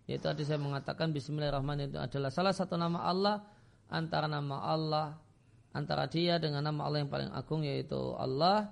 [0.05, 3.41] Yaitu hadis yang mengatakan bismillahirrahmanirrahim itu adalah salah satu nama Allah
[3.89, 5.17] antara nama Allah
[5.73, 8.69] antara dia dengan nama Allah yang paling agung yaitu Allah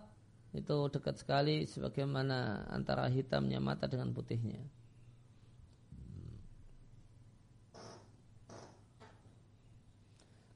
[0.52, 4.60] itu dekat sekali sebagaimana antara hitamnya mata dengan putihnya.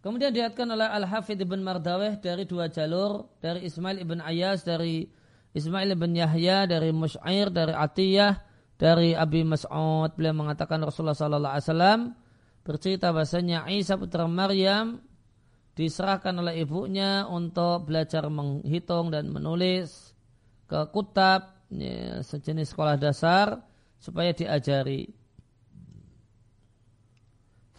[0.00, 5.04] Kemudian diatkan oleh Al-Hafidh ibn Mardaweh dari dua jalur, dari Ismail ibn Ayas, dari
[5.52, 8.40] Ismail ibn Yahya, dari Mus'air, dari Atiyah,
[8.80, 10.08] dari Abi Mas'ud.
[10.16, 12.16] Beliau mengatakan Rasulullah Wasallam
[12.64, 15.04] bercerita bahasanya Isa putra Maryam
[15.76, 20.16] diserahkan oleh ibunya untuk belajar menghitung dan menulis
[20.64, 23.60] ke kutab ya, sejenis sekolah dasar
[24.00, 25.19] supaya diajari.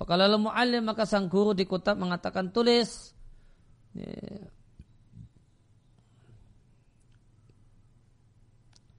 [0.02, 3.14] Fakalalu mu'allim maka sang guru di kutab mengatakan tulis.
[3.93, 4.49] Ya.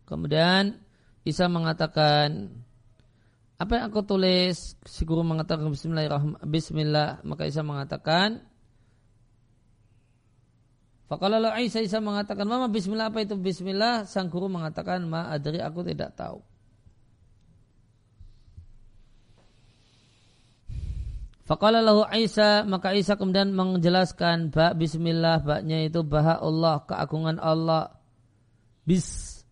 [0.06, 0.78] Kemudian
[1.26, 2.54] Isa mengatakan
[3.58, 4.78] apa yang aku tulis?
[4.86, 6.46] Si guru mengatakan Bismillahirrahmanirrahim.
[6.46, 7.18] Bismillah.
[7.26, 8.46] Maka Isa mengatakan
[11.10, 14.06] Fakalalu Isa Isa mengatakan Mama Bismillah apa itu Bismillah?
[14.06, 16.51] Sang guru mengatakan Ma adri aku tidak tahu.
[21.52, 27.92] Faqala lahu Isa maka Isa kemudian menjelaskan ba bismillah baknya itu baha Allah keagungan Allah.
[28.88, 29.44] Bis.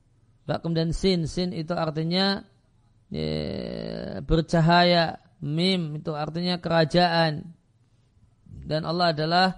[0.48, 1.28] Ba kemudian sin.
[1.28, 2.40] Sin itu artinya
[3.12, 5.20] ya, bercahaya.
[5.44, 7.52] Mim itu artinya kerajaan.
[8.48, 9.48] Dan Allah adalah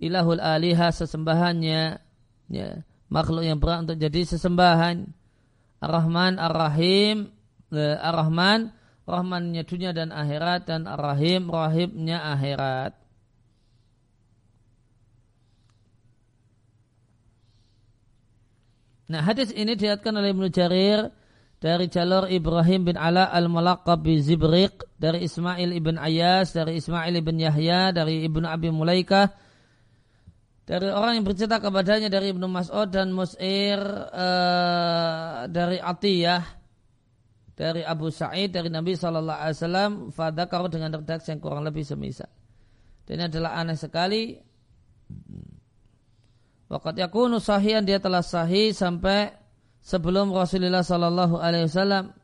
[0.00, 2.00] ilahul aliha sesembahannya.
[2.48, 2.80] Ya,
[3.12, 5.04] makhluk yang berhak untuk jadi sesembahan.
[5.84, 7.28] Ar-Rahman Ar-Rahim
[7.76, 8.72] Ar-Rahman
[9.10, 12.94] Rahmannya dunia dan akhirat dan Ar-Rahim Rahimnya akhirat.
[19.10, 21.10] Nah hadis ini diatkan oleh Ibnu Jarir
[21.58, 27.36] dari jalur Ibrahim bin Ala al-Malaqab bin Zibriq dari Ismail ibn Ayas dari Ismail ibn
[27.36, 29.28] Yahya dari Ibnu Abi Mulaikah
[30.62, 33.82] dari orang yang bercerita kepadanya dari Ibnu Mas'ud dan Mus'ir
[34.14, 36.59] uh, dari Atiyah
[37.60, 42.32] dari Abu Sa'id dari Nabi Shallallahu Alaihi Wasallam fadakar dengan redaksi yang kurang lebih semisal.
[43.04, 44.32] Dan ini adalah aneh sekali.
[46.72, 49.36] Wakat yakunu sahihan dia telah sahih sampai
[49.84, 52.16] sebelum Rasulullah Shallallahu Alaihi Wasallam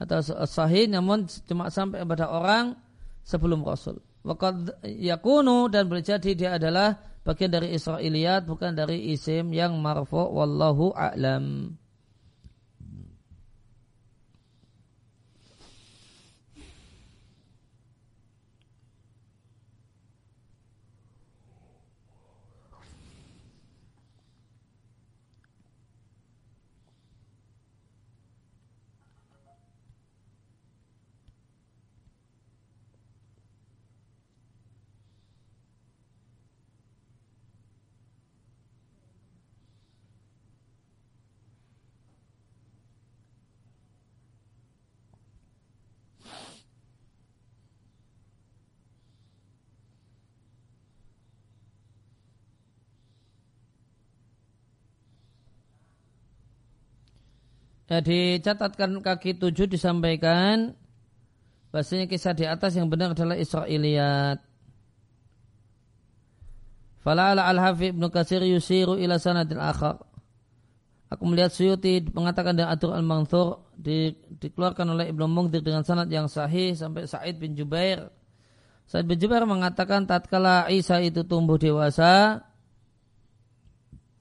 [0.00, 0.18] atau
[0.48, 2.80] sahih namun cuma sampai pada orang
[3.28, 4.00] sebelum Rasul.
[4.24, 6.96] Wakat yakunu dan berjadi dia adalah
[7.28, 11.81] bagian dari Israiliyat bukan dari isim yang marfu wallahu a'lam.
[57.92, 60.72] Ya, dicatatkan kaki tujuh disampaikan
[61.68, 64.40] bahasanya kisah di atas yang benar adalah Israiliyat.
[67.02, 70.00] Fala'ala al-hafi ibnu kasir yusiru ila sanadil akhar.
[71.12, 76.24] Aku melihat Suyuti mengatakan dan Atur al-Manthur di, dikeluarkan oleh Ibnu Mungdir dengan sanad yang
[76.24, 78.08] sahih sampai Sa'id bin Jubair.
[78.88, 82.40] Sa'id bin Jubair mengatakan tatkala Isa itu tumbuh dewasa,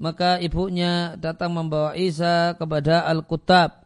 [0.02, 3.86] maka ibunya datang membawa Isa kepada Al-Kutab.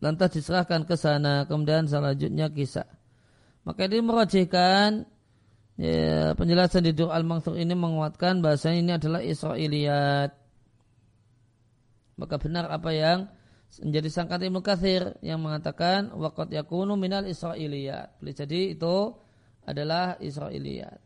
[0.00, 2.88] Lantas diserahkan ke sana, kemudian selanjutnya kisah.
[3.68, 5.04] Maka ini merajihkan
[5.76, 10.32] ya, penjelasan di Dur Al-Mangsur ini menguatkan bahasa ini adalah Israiliyat.
[12.16, 13.28] Maka benar apa yang
[13.84, 18.24] menjadi sangkat Ibnu Kathir yang mengatakan waqat yakunu minal Israiliyat.
[18.24, 19.12] Jadi itu
[19.68, 21.03] adalah Israiliyat.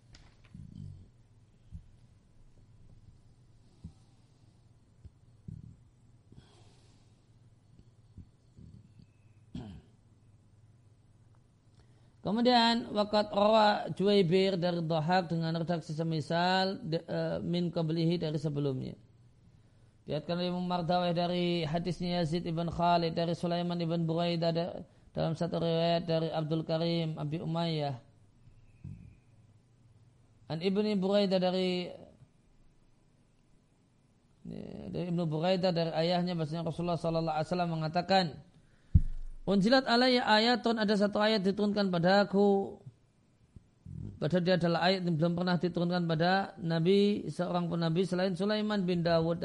[12.29, 18.93] Kemudian wakat rawa Juwaibir dari Dohak dengan redaksi semisal uh, min kablihi dari sebelumnya.
[20.05, 24.53] Diatkan oleh Mardawah dari hadisnya Yazid ibn Khalid dari Sulaiman ibn Buraidah
[25.17, 27.97] dalam satu riwayat dari Abdul Karim Abi Umayyah.
[30.53, 31.89] An ibni Buraidah dari
[34.93, 38.25] dari Ibnu Buraidah dari ayahnya bahasanya Rasulullah sallallahu alaihi wasallam mengatakan
[39.49, 42.77] Unzilat alaiya ayatun ada satu ayat diturunkan padaku.
[44.21, 48.85] Padahal dia adalah ayat yang belum pernah diturunkan pada Nabi seorang pun Nabi selain Sulaiman
[48.85, 49.41] bin Dawud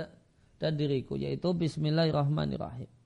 [0.60, 3.03] dan diriku yaitu Bismillahirrahmanirrahim.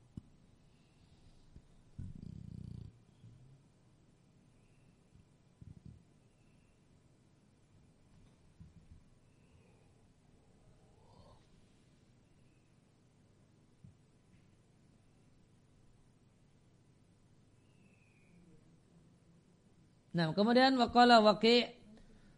[20.18, 21.78] Nah, kemudian waqala waqi'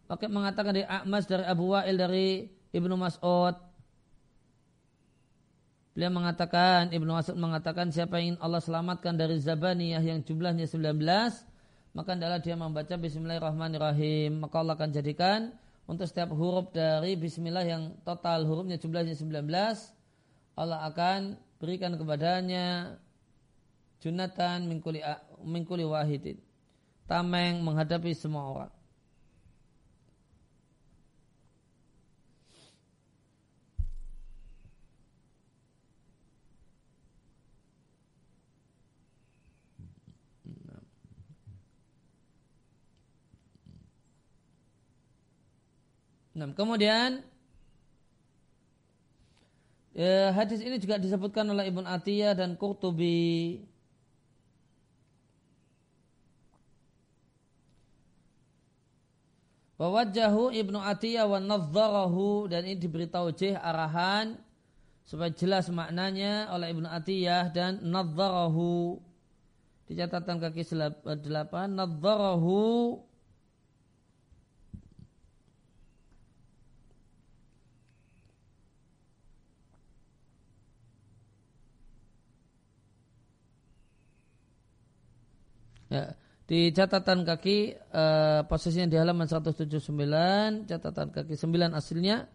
[0.09, 3.53] Waqi' mengatakan dari A'mas dari Abu Wa'il dari Ibnu Mas'ud.
[5.93, 10.97] Beliau mengatakan, Ibnu Mas'ud mengatakan siapa yang Allah selamatkan dari Zabaniyah yang jumlahnya 19,
[11.93, 14.41] maka adalah dia membaca Bismillahirrahmanirrahim.
[14.41, 15.53] Maka Allah akan jadikan
[15.86, 19.45] untuk setiap huruf dari Bismillah yang total hurufnya jumlahnya 19,
[20.57, 22.97] Allah akan berikan kepadanya
[24.01, 25.05] junatan mingkuli,
[25.45, 26.49] mingkuli wahidin
[27.10, 28.72] tameng menghadapi semua orang.
[46.39, 47.20] Nah, kemudian
[49.91, 53.60] eh, hadis ini juga disebutkan oleh Ibn Atiyah dan Qurtubi
[59.80, 64.36] Wawajahu Ibnu Atiyah wa nadzarahu dan ini diberitahu jih arahan
[65.07, 68.99] supaya jelas maknanya oleh Ibnu Atiyah dan nadzarahu
[69.88, 71.23] di catatan kaki 8
[71.71, 72.99] nadzarahu
[85.89, 86.13] Ya,
[86.50, 92.26] di catatan kaki uh, posisinya di halaman 179 catatan kaki 9 aslinya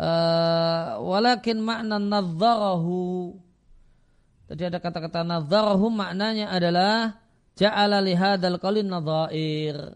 [0.00, 3.36] uh, walakin makna nadzarahu
[4.48, 7.20] tadi ada kata-kata nadzarahu maknanya adalah
[7.52, 9.92] ja'ala lihadal qalin nadzair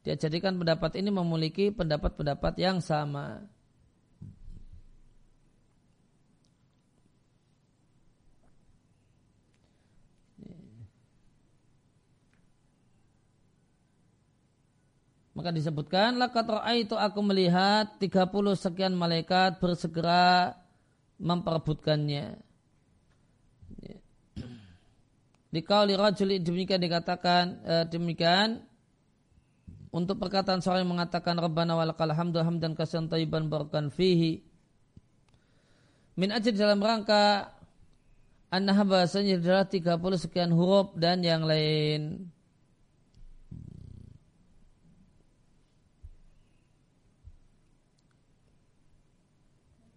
[0.00, 3.44] dia jadikan pendapat ini memiliki pendapat-pendapat yang sama
[15.34, 16.46] Maka disebutkan, Lakat
[16.78, 20.54] itu aku melihat 30 sekian malaikat bersegera
[21.18, 22.38] memperebutkannya.
[25.54, 28.62] Di kauli rajuli demikian dikatakan, eh, demikian
[29.94, 34.42] untuk perkataan seorang yang mengatakan Rabbana walakal hamdu hamdan kasihan taiban barakan fihi.
[36.18, 37.54] Min dalam rangka
[38.54, 42.30] Anah bahasanya adalah 30 sekian huruf dan yang lain.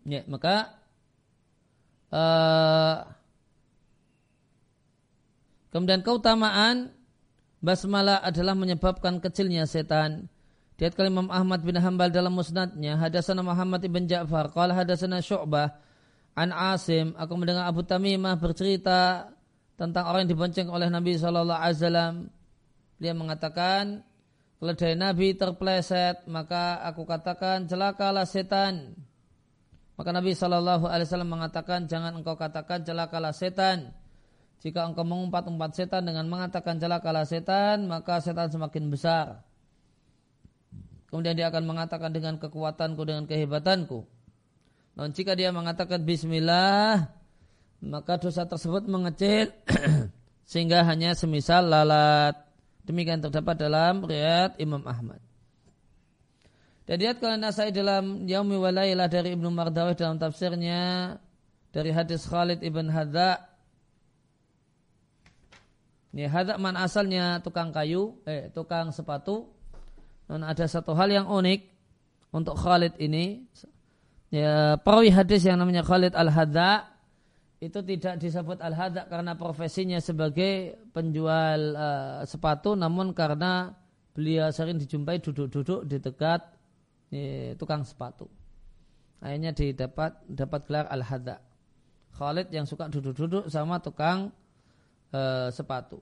[0.07, 0.71] Ya, maka
[2.15, 3.03] uh,
[5.67, 6.95] kemudian keutamaan
[7.59, 10.31] basmalah adalah menyebabkan kecilnya setan.
[10.77, 15.73] Diat Imam Ahmad bin Hambal dalam musnadnya, hadasana Muhammad ibn Ja'far, qala hadasana Syu'bah,
[16.37, 19.33] An Asim, aku mendengar Abu Tamimah bercerita
[19.73, 22.15] tentang orang yang dibonceng oleh Nabi Shallallahu Alaihi Wasallam.
[23.01, 24.05] Dia mengatakan,
[24.61, 28.93] keledai Nabi terpleset, maka aku katakan celakalah setan.
[29.97, 33.97] Maka Nabi Shallallahu Alaihi Wasallam mengatakan, jangan engkau katakan celakalah setan.
[34.61, 39.41] Jika engkau mengumpat-umpat setan dengan mengatakan celakalah setan, maka setan semakin besar.
[41.09, 44.05] Kemudian dia akan mengatakan dengan kekuatanku, dengan kehebatanku.
[44.97, 47.09] Namun jika dia mengatakan bismillah,
[47.81, 49.53] maka dosa tersebut mengecil
[50.51, 52.37] sehingga hanya semisal lalat.
[52.85, 55.26] Demikian terdapat dalam riwayat Imam Ahmad.
[56.87, 61.19] Dan lihat kalau Nasai dalam Yaumi Walailah dari Ibnu Mardawih dalam tafsirnya
[61.75, 63.43] dari hadis Khalid ibn Hadza.
[66.15, 69.51] Ini Hadza man asalnya tukang kayu, eh tukang sepatu.
[70.31, 71.67] Dan ada satu hal yang unik
[72.31, 73.43] untuk Khalid ini
[74.31, 76.87] ya, perawi hadis yang namanya Khalid Al-Hadza
[77.59, 83.71] itu tidak disebut Al-Hadza karena profesinya sebagai penjual uh, sepatu namun karena
[84.11, 86.56] beliau sering dijumpai duduk-duduk di dekat
[87.55, 88.27] tukang sepatu.
[89.17, 91.41] Akhirnya didapat dapat gelar Al-Hadza.
[92.17, 94.33] Khalid yang suka duduk-duduk sama tukang
[95.13, 96.01] uh, sepatu.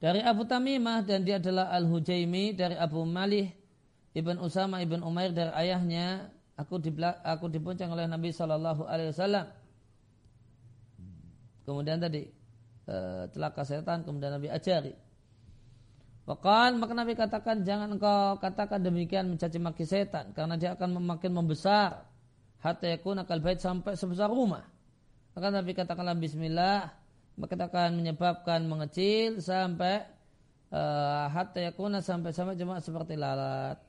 [0.00, 3.52] Dari Abu Tamimah dan dia adalah Al-Hujaimi dari Abu Malih
[4.16, 9.46] Ibn Usama Ibn Umair dari ayahnya aku di aku dibonceng oleh Nabi Shallallahu Alaihi Wasallam.
[11.68, 12.24] Kemudian tadi
[12.88, 14.96] uh, celaka setan kemudian Nabi ajari.
[16.30, 21.34] Wakal maka Nabi katakan jangan engkau katakan demikian mencaci maki setan karena dia akan makin
[21.34, 22.06] membesar
[22.62, 24.62] hatta yakun akal bait sampai sebesar rumah.
[25.34, 26.86] Maka Nabi katakanlah Bismillah
[27.34, 30.06] maka akan menyebabkan mengecil sampai
[30.70, 33.82] uh, hatta yakuna sampai sampai cuma seperti lalat.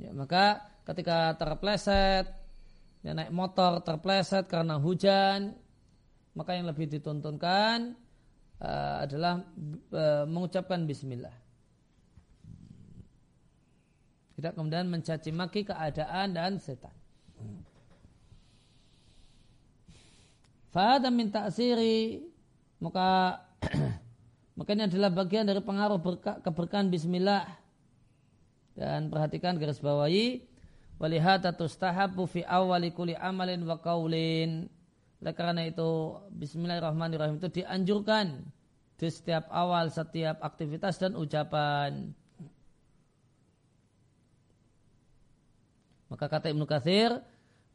[0.00, 2.32] Ya, maka ketika terpleset,
[3.04, 5.56] ya, naik motor terpleset karena hujan,
[6.34, 7.94] maka yang lebih dituntunkan
[8.58, 9.42] uh, adalah
[9.94, 11.34] uh, mengucapkan Bismillah.
[14.34, 16.90] Tidak kemudian mencaci maki keadaan dan setan.
[20.74, 22.18] Fahada minta siri
[22.82, 23.38] maka
[24.58, 27.46] makanya adalah bagian dari pengaruh berka, keberkahan Bismillah
[28.74, 30.42] dan perhatikan garis bawahi
[30.98, 34.66] walihata tustahabu fi awali kuli amalin wa qaulin.
[35.24, 38.44] Oleh karena itu bismillahirrahmanirrahim itu dianjurkan
[39.00, 42.12] di setiap awal setiap aktivitas dan ucapan.
[46.12, 47.08] Maka kata Ibnu Katsir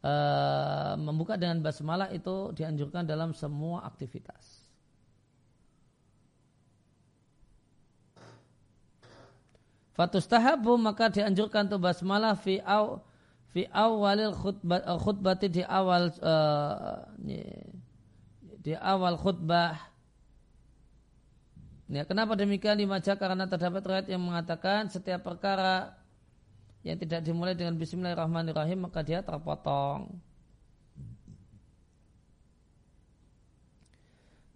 [0.06, 4.70] uh, membuka dengan basmalah itu dianjurkan dalam semua aktivitas.
[9.98, 13.02] Fatustahabu maka dianjurkan tuh basmalah fi aw
[13.50, 17.06] fi awalil khutbah uh, khutbati di awal uh,
[18.60, 19.90] di awal khutbah.
[21.90, 25.98] Ya, kenapa demikian dibaca karena terdapat riwayat yang mengatakan setiap perkara
[26.86, 30.06] yang tidak dimulai dengan Bismillahirrahmanirrahim maka dia terpotong.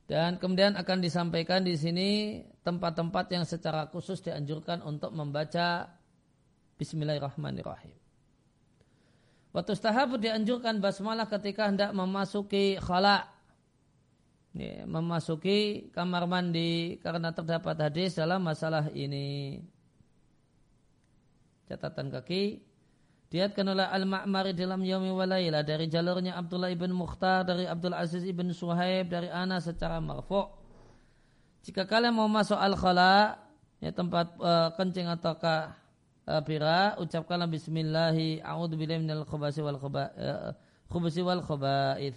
[0.05, 5.91] Dan kemudian akan disampaikan di sini tempat-tempat yang secara khusus dianjurkan untuk membaca
[6.79, 8.04] Bismillahirrahmanirrahim.
[9.55, 13.31] Waktu tahap dianjurkan basmalah ketika hendak memasuki khala.
[14.55, 19.63] Ya, memasuki kamar mandi karena terdapat hadis dalam masalah ini.
[21.71, 22.75] Catatan kaki
[23.35, 28.47] Diatkan oleh Al-Ma'mari dalam Yaumi Walayla dari jalurnya Abdullah ibn Mukhtar dari Abdul Aziz ibn
[28.55, 30.47] Suhaib dari Ana secara marfu.
[31.67, 33.43] Jika kalian mau masuk al-khala
[33.83, 35.75] ya tempat uh, kencing ataukah
[36.27, 39.79] uh, bira ucapkanlah bismillahi a'udzubillahi minal khubasi wal
[40.91, 42.17] khubusi wal khaba'ith.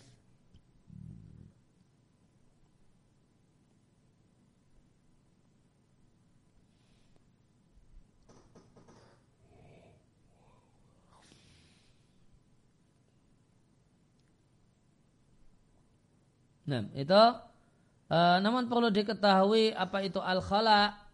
[16.67, 21.06] Nah, itu uh, namun perlu diketahui apa itu al-khala.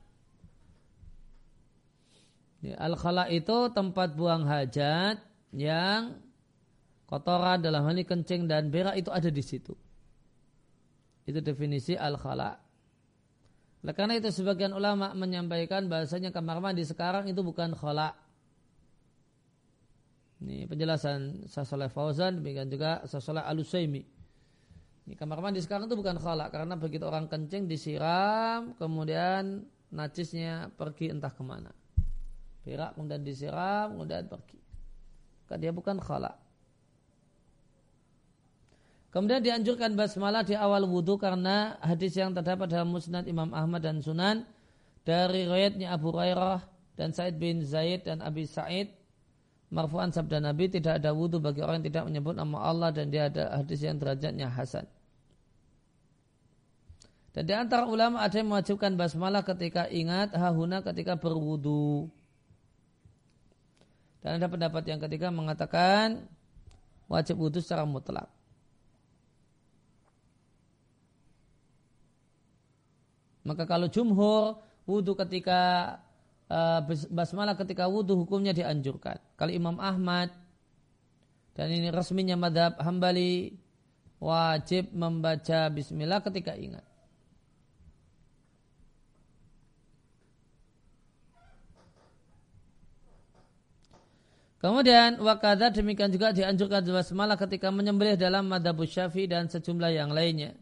[2.64, 5.20] Ya, al-khala itu tempat buang hajat
[5.52, 6.16] yang
[7.12, 9.76] kotoran dalam hal ini kencing dan berak itu ada di situ.
[11.28, 12.56] Itu definisi al-khala.
[13.84, 18.16] Oleh karena itu sebagian ulama menyampaikan bahasanya kamar mandi sekarang itu bukan khala.
[20.40, 24.08] Ini penjelasan Sasoleh Fauzan, demikian juga Sasoleh Alusaimi.
[25.04, 31.12] Ini kamar mandi sekarang itu bukan khalak karena begitu orang kencing disiram kemudian najisnya pergi
[31.12, 31.83] entah ke mana.
[32.64, 34.60] Berak kemudian disiram, kemudian pergi.
[35.44, 36.32] Maka dia bukan khala.
[39.14, 44.02] Kemudian dianjurkan basmalah di awal wudhu karena hadis yang terdapat dalam musnad Imam Ahmad dan
[44.02, 44.42] Sunan
[45.06, 46.66] dari riwayatnya Abu Hurairah
[46.98, 48.90] dan Said bin Zaid dan Abi Sa'id
[49.70, 53.30] marfu'an sabda Nabi tidak ada wudhu bagi orang yang tidak menyebut nama Allah dan dia
[53.30, 54.90] ada hadis yang derajatnya hasan.
[57.34, 62.06] Dan di antara ulama ada yang mewajibkan basmalah ketika ingat, hahuna ketika berwudu.
[64.24, 66.24] Dan ada pendapat yang ketiga mengatakan
[67.12, 68.32] wajib wudhu secara mutlak.
[73.44, 75.60] Maka kalau jumhur wudhu ketika
[76.48, 76.80] uh,
[77.12, 79.20] basmalah ketika wudhu hukumnya dianjurkan.
[79.36, 80.32] Kalau Imam Ahmad
[81.52, 83.60] dan ini resminya madhab hambali
[84.24, 86.93] wajib membaca bismillah ketika ingat.
[94.64, 100.56] Kemudian wakada demikian juga dianjurkan basmalah ketika menyembelih dalam madhab syafi dan sejumlah yang lainnya.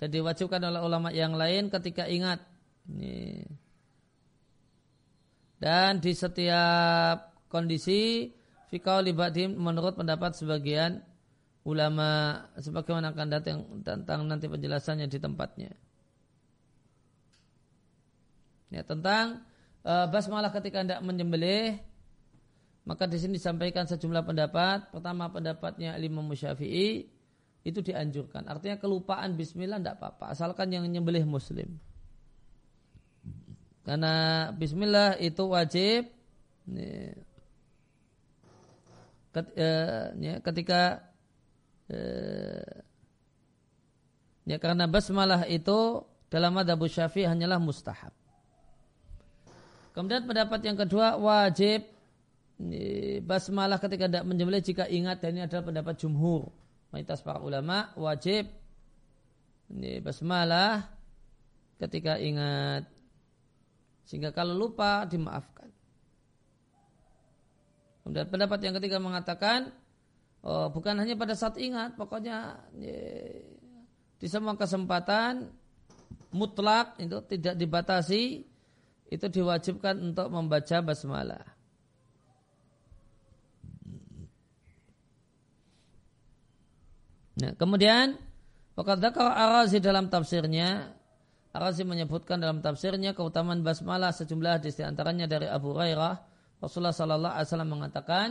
[0.00, 2.40] Dan diwajibkan oleh ulama yang lain ketika ingat.
[2.88, 3.44] Ini.
[5.60, 8.32] Dan di setiap kondisi
[8.72, 11.04] fikau libadim menurut pendapat sebagian
[11.68, 15.72] ulama sebagaimana akan datang tentang nanti penjelasannya di tempatnya.
[18.72, 19.44] Ya, tentang
[19.84, 21.76] uh, basmalah ketika hendak menyembelih
[22.84, 24.92] maka di sini disampaikan sejumlah pendapat.
[24.92, 27.08] Pertama pendapatnya Imam Syafi'i
[27.64, 28.44] itu dianjurkan.
[28.44, 31.80] Artinya kelupaan bismillah tidak apa-apa asalkan yang nyembelih muslim.
[33.84, 36.12] Karena bismillah itu wajib
[36.72, 37.12] eh,
[40.44, 41.04] ketika
[41.88, 42.84] eh,
[44.44, 48.12] ya karena basmalah itu dalam madhab syafi'i hanyalah mustahab.
[49.96, 51.93] Kemudian pendapat yang kedua wajib
[53.26, 56.54] basmalah ketika tidak menyembelih jika ingat dan ini adalah pendapat jumhur
[56.94, 58.46] mayoritas para ulama wajib
[59.74, 60.86] ini basmalah
[61.82, 62.86] ketika ingat
[64.04, 65.72] sehingga kalau lupa dimaafkan.
[68.04, 69.72] Kemudian pendapat yang ketiga mengatakan
[70.44, 72.68] oh, bukan hanya pada saat ingat, pokoknya
[74.20, 75.48] di semua kesempatan
[76.36, 78.44] mutlak itu tidak dibatasi
[79.08, 81.53] itu diwajibkan untuk membaca basmalah.
[87.34, 88.14] Nah, kemudian
[88.74, 90.90] Wakadakar Arazi dalam tafsirnya
[91.54, 96.18] Arazi menyebutkan dalam tafsirnya keutamaan basmalah sejumlah hadis antaranya dari Abu Hurairah.
[96.58, 98.28] Rasulullah sallallahu alaihi wasallam mengatakan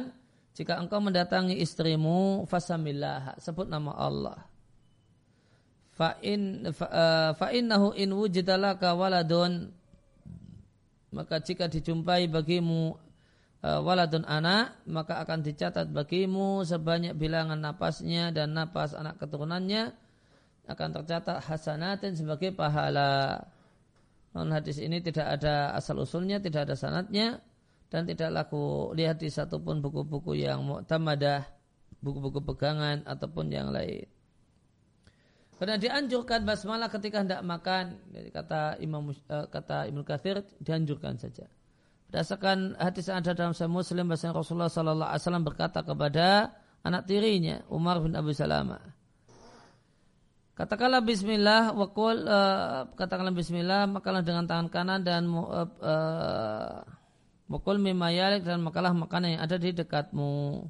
[0.52, 4.44] jika engkau mendatangi istrimu fasamillah sebut nama Allah.
[5.96, 9.72] Fa in fa, uh, fa innahu in wujidalaka waladun
[11.16, 13.00] maka jika dijumpai bagimu
[13.64, 19.96] waladun anak maka akan dicatat bagimu sebanyak bilangan napasnya dan napas anak keturunannya
[20.68, 23.40] akan tercatat hasanatin sebagai pahala.
[24.36, 27.40] Non hadis ini tidak ada asal usulnya, tidak ada sanatnya
[27.94, 31.46] dan tidak laku lihat di satupun buku-buku yang mu'tamadah,
[32.02, 34.10] buku-buku pegangan ataupun yang lain.
[35.62, 41.46] Karena dianjurkan basmalah ketika hendak makan, jadi kata Imam uh, kata Ibnu Katsir dianjurkan saja.
[42.14, 46.54] Berdasarkan hadis yang ada dalam Sahih Muslim bahasa Rasulullah sallallahu alaihi wasallam berkata kepada
[46.86, 48.86] anak tirinya Umar bin Abu Salamah,
[50.54, 56.86] Katakanlah bismillah wakul uh, katakanlah bismillah makalah dengan tangan kanan dan uh, uh,
[57.50, 60.70] wakul mimayalik dan makalah makanan yang ada di dekatmu.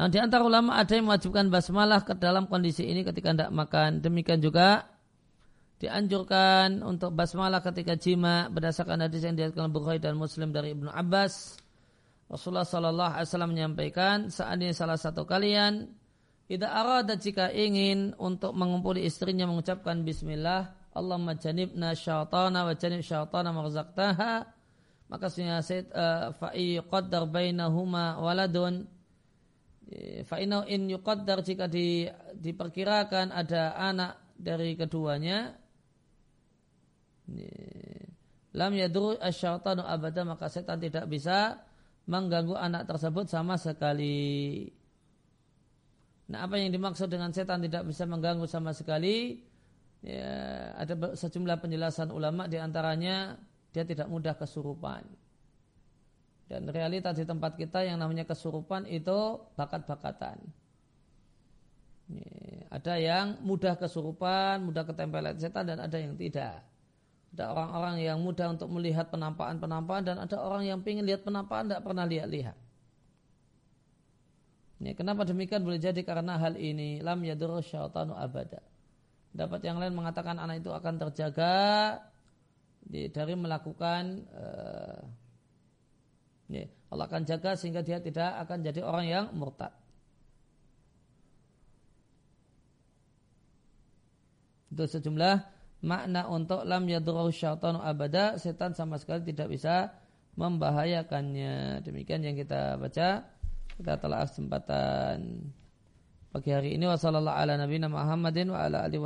[0.00, 4.00] Nah di antara ulama ada yang mewajibkan basmalah ke dalam kondisi ini ketika tidak makan.
[4.00, 4.88] Demikian juga
[5.80, 11.56] dianjurkan untuk basmalah ketika jima berdasarkan hadis yang diriwayatkan Bukhari dan Muslim dari Ibnu Abbas.
[12.28, 15.90] Rasulullah Shallallahu Alaihi Wasallam menyampaikan seandainya salah satu kalian
[16.50, 23.54] Ida arada jika ingin untuk mengumpuli istrinya mengucapkan bismillah Allahumma janibna syaitana wa janib syaitana
[23.54, 24.34] marzaqtaha
[25.10, 28.86] maka sunya said uh, fa yuqaddar bainahuma waladun
[30.26, 35.54] fa in yuqaddar jika di, diperkirakan ada anak dari keduanya
[38.54, 41.62] lam yadru asyaitanu abada maka setan tidak bisa
[42.10, 44.66] mengganggu anak tersebut sama sekali.
[46.30, 49.46] Nah apa yang dimaksud dengan setan tidak bisa mengganggu sama sekali?
[50.00, 53.36] Ya, ada sejumlah penjelasan ulama di antaranya
[53.70, 55.04] dia tidak mudah kesurupan.
[56.50, 60.42] Dan realitas di tempat kita yang namanya kesurupan itu bakat-bakatan.
[62.10, 62.34] Ya,
[62.74, 66.69] ada yang mudah kesurupan, mudah ketempelan setan dan ada yang tidak.
[67.30, 71.82] Ada orang-orang yang mudah untuk melihat penampakan-penampakan dan ada orang yang ingin lihat penampakan tidak
[71.86, 72.56] pernah lihat-lihat.
[74.80, 78.64] Ya, kenapa demikian boleh jadi karena hal ini lam yadur syaitanu abada.
[79.30, 82.00] Dapat yang lain mengatakan anak itu akan terjaga
[82.90, 85.00] dari melakukan uh,
[86.50, 89.70] ya, Allah akan jaga sehingga dia tidak akan jadi orang yang murtad.
[94.72, 99.96] Itu sejumlah makna untuk lam yadurau syaitanu abada setan sama sekali tidak bisa
[100.36, 103.24] membahayakannya demikian yang kita baca
[103.80, 105.48] kita telah kesempatan
[106.30, 109.00] pagi hari ini wasallallahu ala nabiyina Muhammadin alamin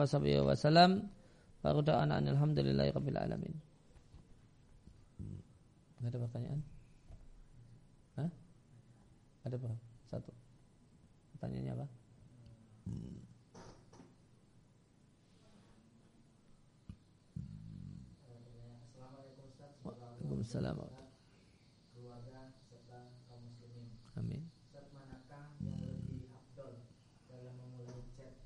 [6.05, 6.61] ada pertanyaan?
[8.21, 8.29] Hah?
[9.49, 9.81] Ada berapa?
[10.05, 10.29] Satu.
[11.33, 11.87] Pertanyaannya apa?
[12.85, 13.25] Hmm.
[20.45, 20.77] Waalaikumsalam.
[21.97, 23.01] Keluarga serta
[23.33, 23.89] kaum muslimin.
[24.13, 24.45] Amin.
[24.61, 26.85] Ustaz manakah yang lebih afdol
[27.33, 28.37] dalam memulai chat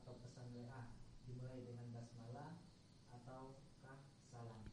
[0.00, 0.96] atau pesan WA
[1.28, 2.56] dimulai dengan basmalah
[3.12, 4.00] ataukah
[4.32, 4.64] salam?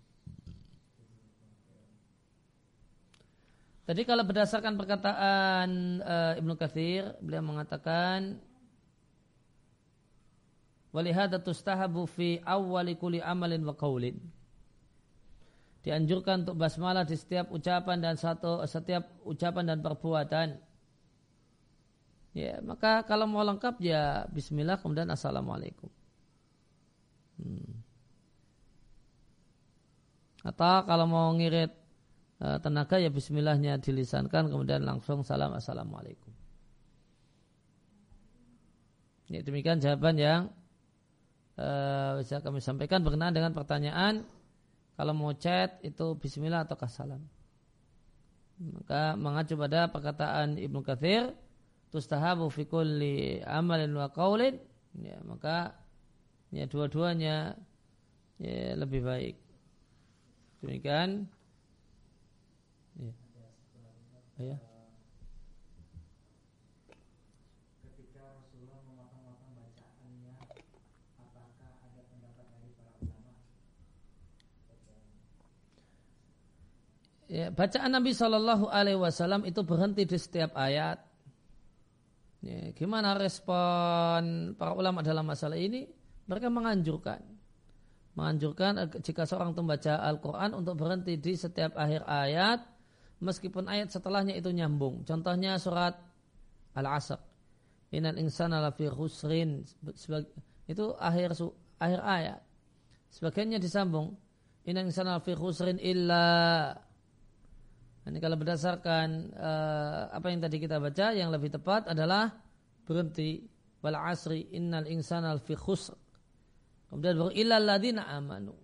[3.84, 5.70] Tadi kalau berdasarkan perkataan
[6.00, 8.40] uh, Ibnu Katsir, beliau mengatakan
[10.96, 14.37] walihada tustahabu fi awwali kulli amalin wa qaulin
[15.88, 20.60] dianjurkan untuk basmalah di setiap ucapan dan satu setiap ucapan dan perbuatan.
[22.36, 25.88] Ya, maka kalau mau lengkap ya bismillah kemudian assalamualaikum.
[27.40, 27.88] Hmm.
[30.44, 31.72] Atau kalau mau ngirit
[32.44, 36.36] uh, tenaga ya bismillahnya dilisankan kemudian langsung salam assalamualaikum.
[39.32, 40.42] Ya, demikian jawaban yang
[41.56, 44.28] uh, bisa kami sampaikan berkenaan dengan pertanyaan
[44.98, 47.22] kalau mau chat itu bismillah atau salam.
[48.58, 51.38] Maka mengacu pada perkataan Ibnu Katsir,
[51.94, 54.58] tustahabu fi kulli amalin wa qaulin,
[54.98, 55.78] ya maka
[56.50, 57.54] ya dua-duanya
[58.42, 59.38] ya lebih baik.
[60.66, 61.30] Demikian
[62.98, 63.14] ya.
[64.42, 64.58] Ya.
[77.28, 81.00] Ya, bacaan Nabi Shallallahu Alaihi Wasallam itu berhenti di setiap ayat.
[82.44, 85.90] Ya, gimana respon para ulama dalam masalah ini?
[86.28, 87.24] Mereka menganjurkan,
[88.16, 92.60] menganjurkan jika seorang itu membaca Al-Quran untuk berhenti di setiap akhir ayat,
[93.24, 95.08] meskipun ayat setelahnya itu nyambung.
[95.08, 95.98] Contohnya surat
[96.78, 97.20] Al-Asr.
[97.96, 99.64] Inal insana lafi khusrin.
[100.68, 101.40] Itu akhir
[101.80, 102.40] akhir ayat.
[103.16, 104.20] Sebagiannya disambung.
[104.68, 106.76] Inal insana lafi khusrin illa
[108.08, 112.32] ini kalau berdasarkan uh, apa yang tadi kita baca, yang lebih tepat adalah
[112.88, 113.44] berhenti
[113.84, 115.96] wal asri innal insana fi khusr.
[116.88, 118.56] Kemudian baru illal ladina amanu.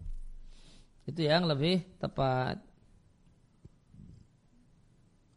[1.03, 2.63] Itu yang lebih tepat.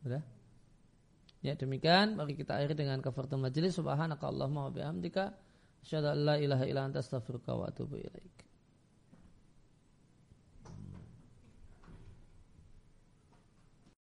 [0.07, 0.23] Sudah?
[1.43, 5.35] Ya demikian mari kita akhiri dengan kafaratul majelis subhanakallahumma wa bihamdika
[5.83, 8.46] asyhadu an la ilaha illa anta astaghfiruka wa atubu ilaik.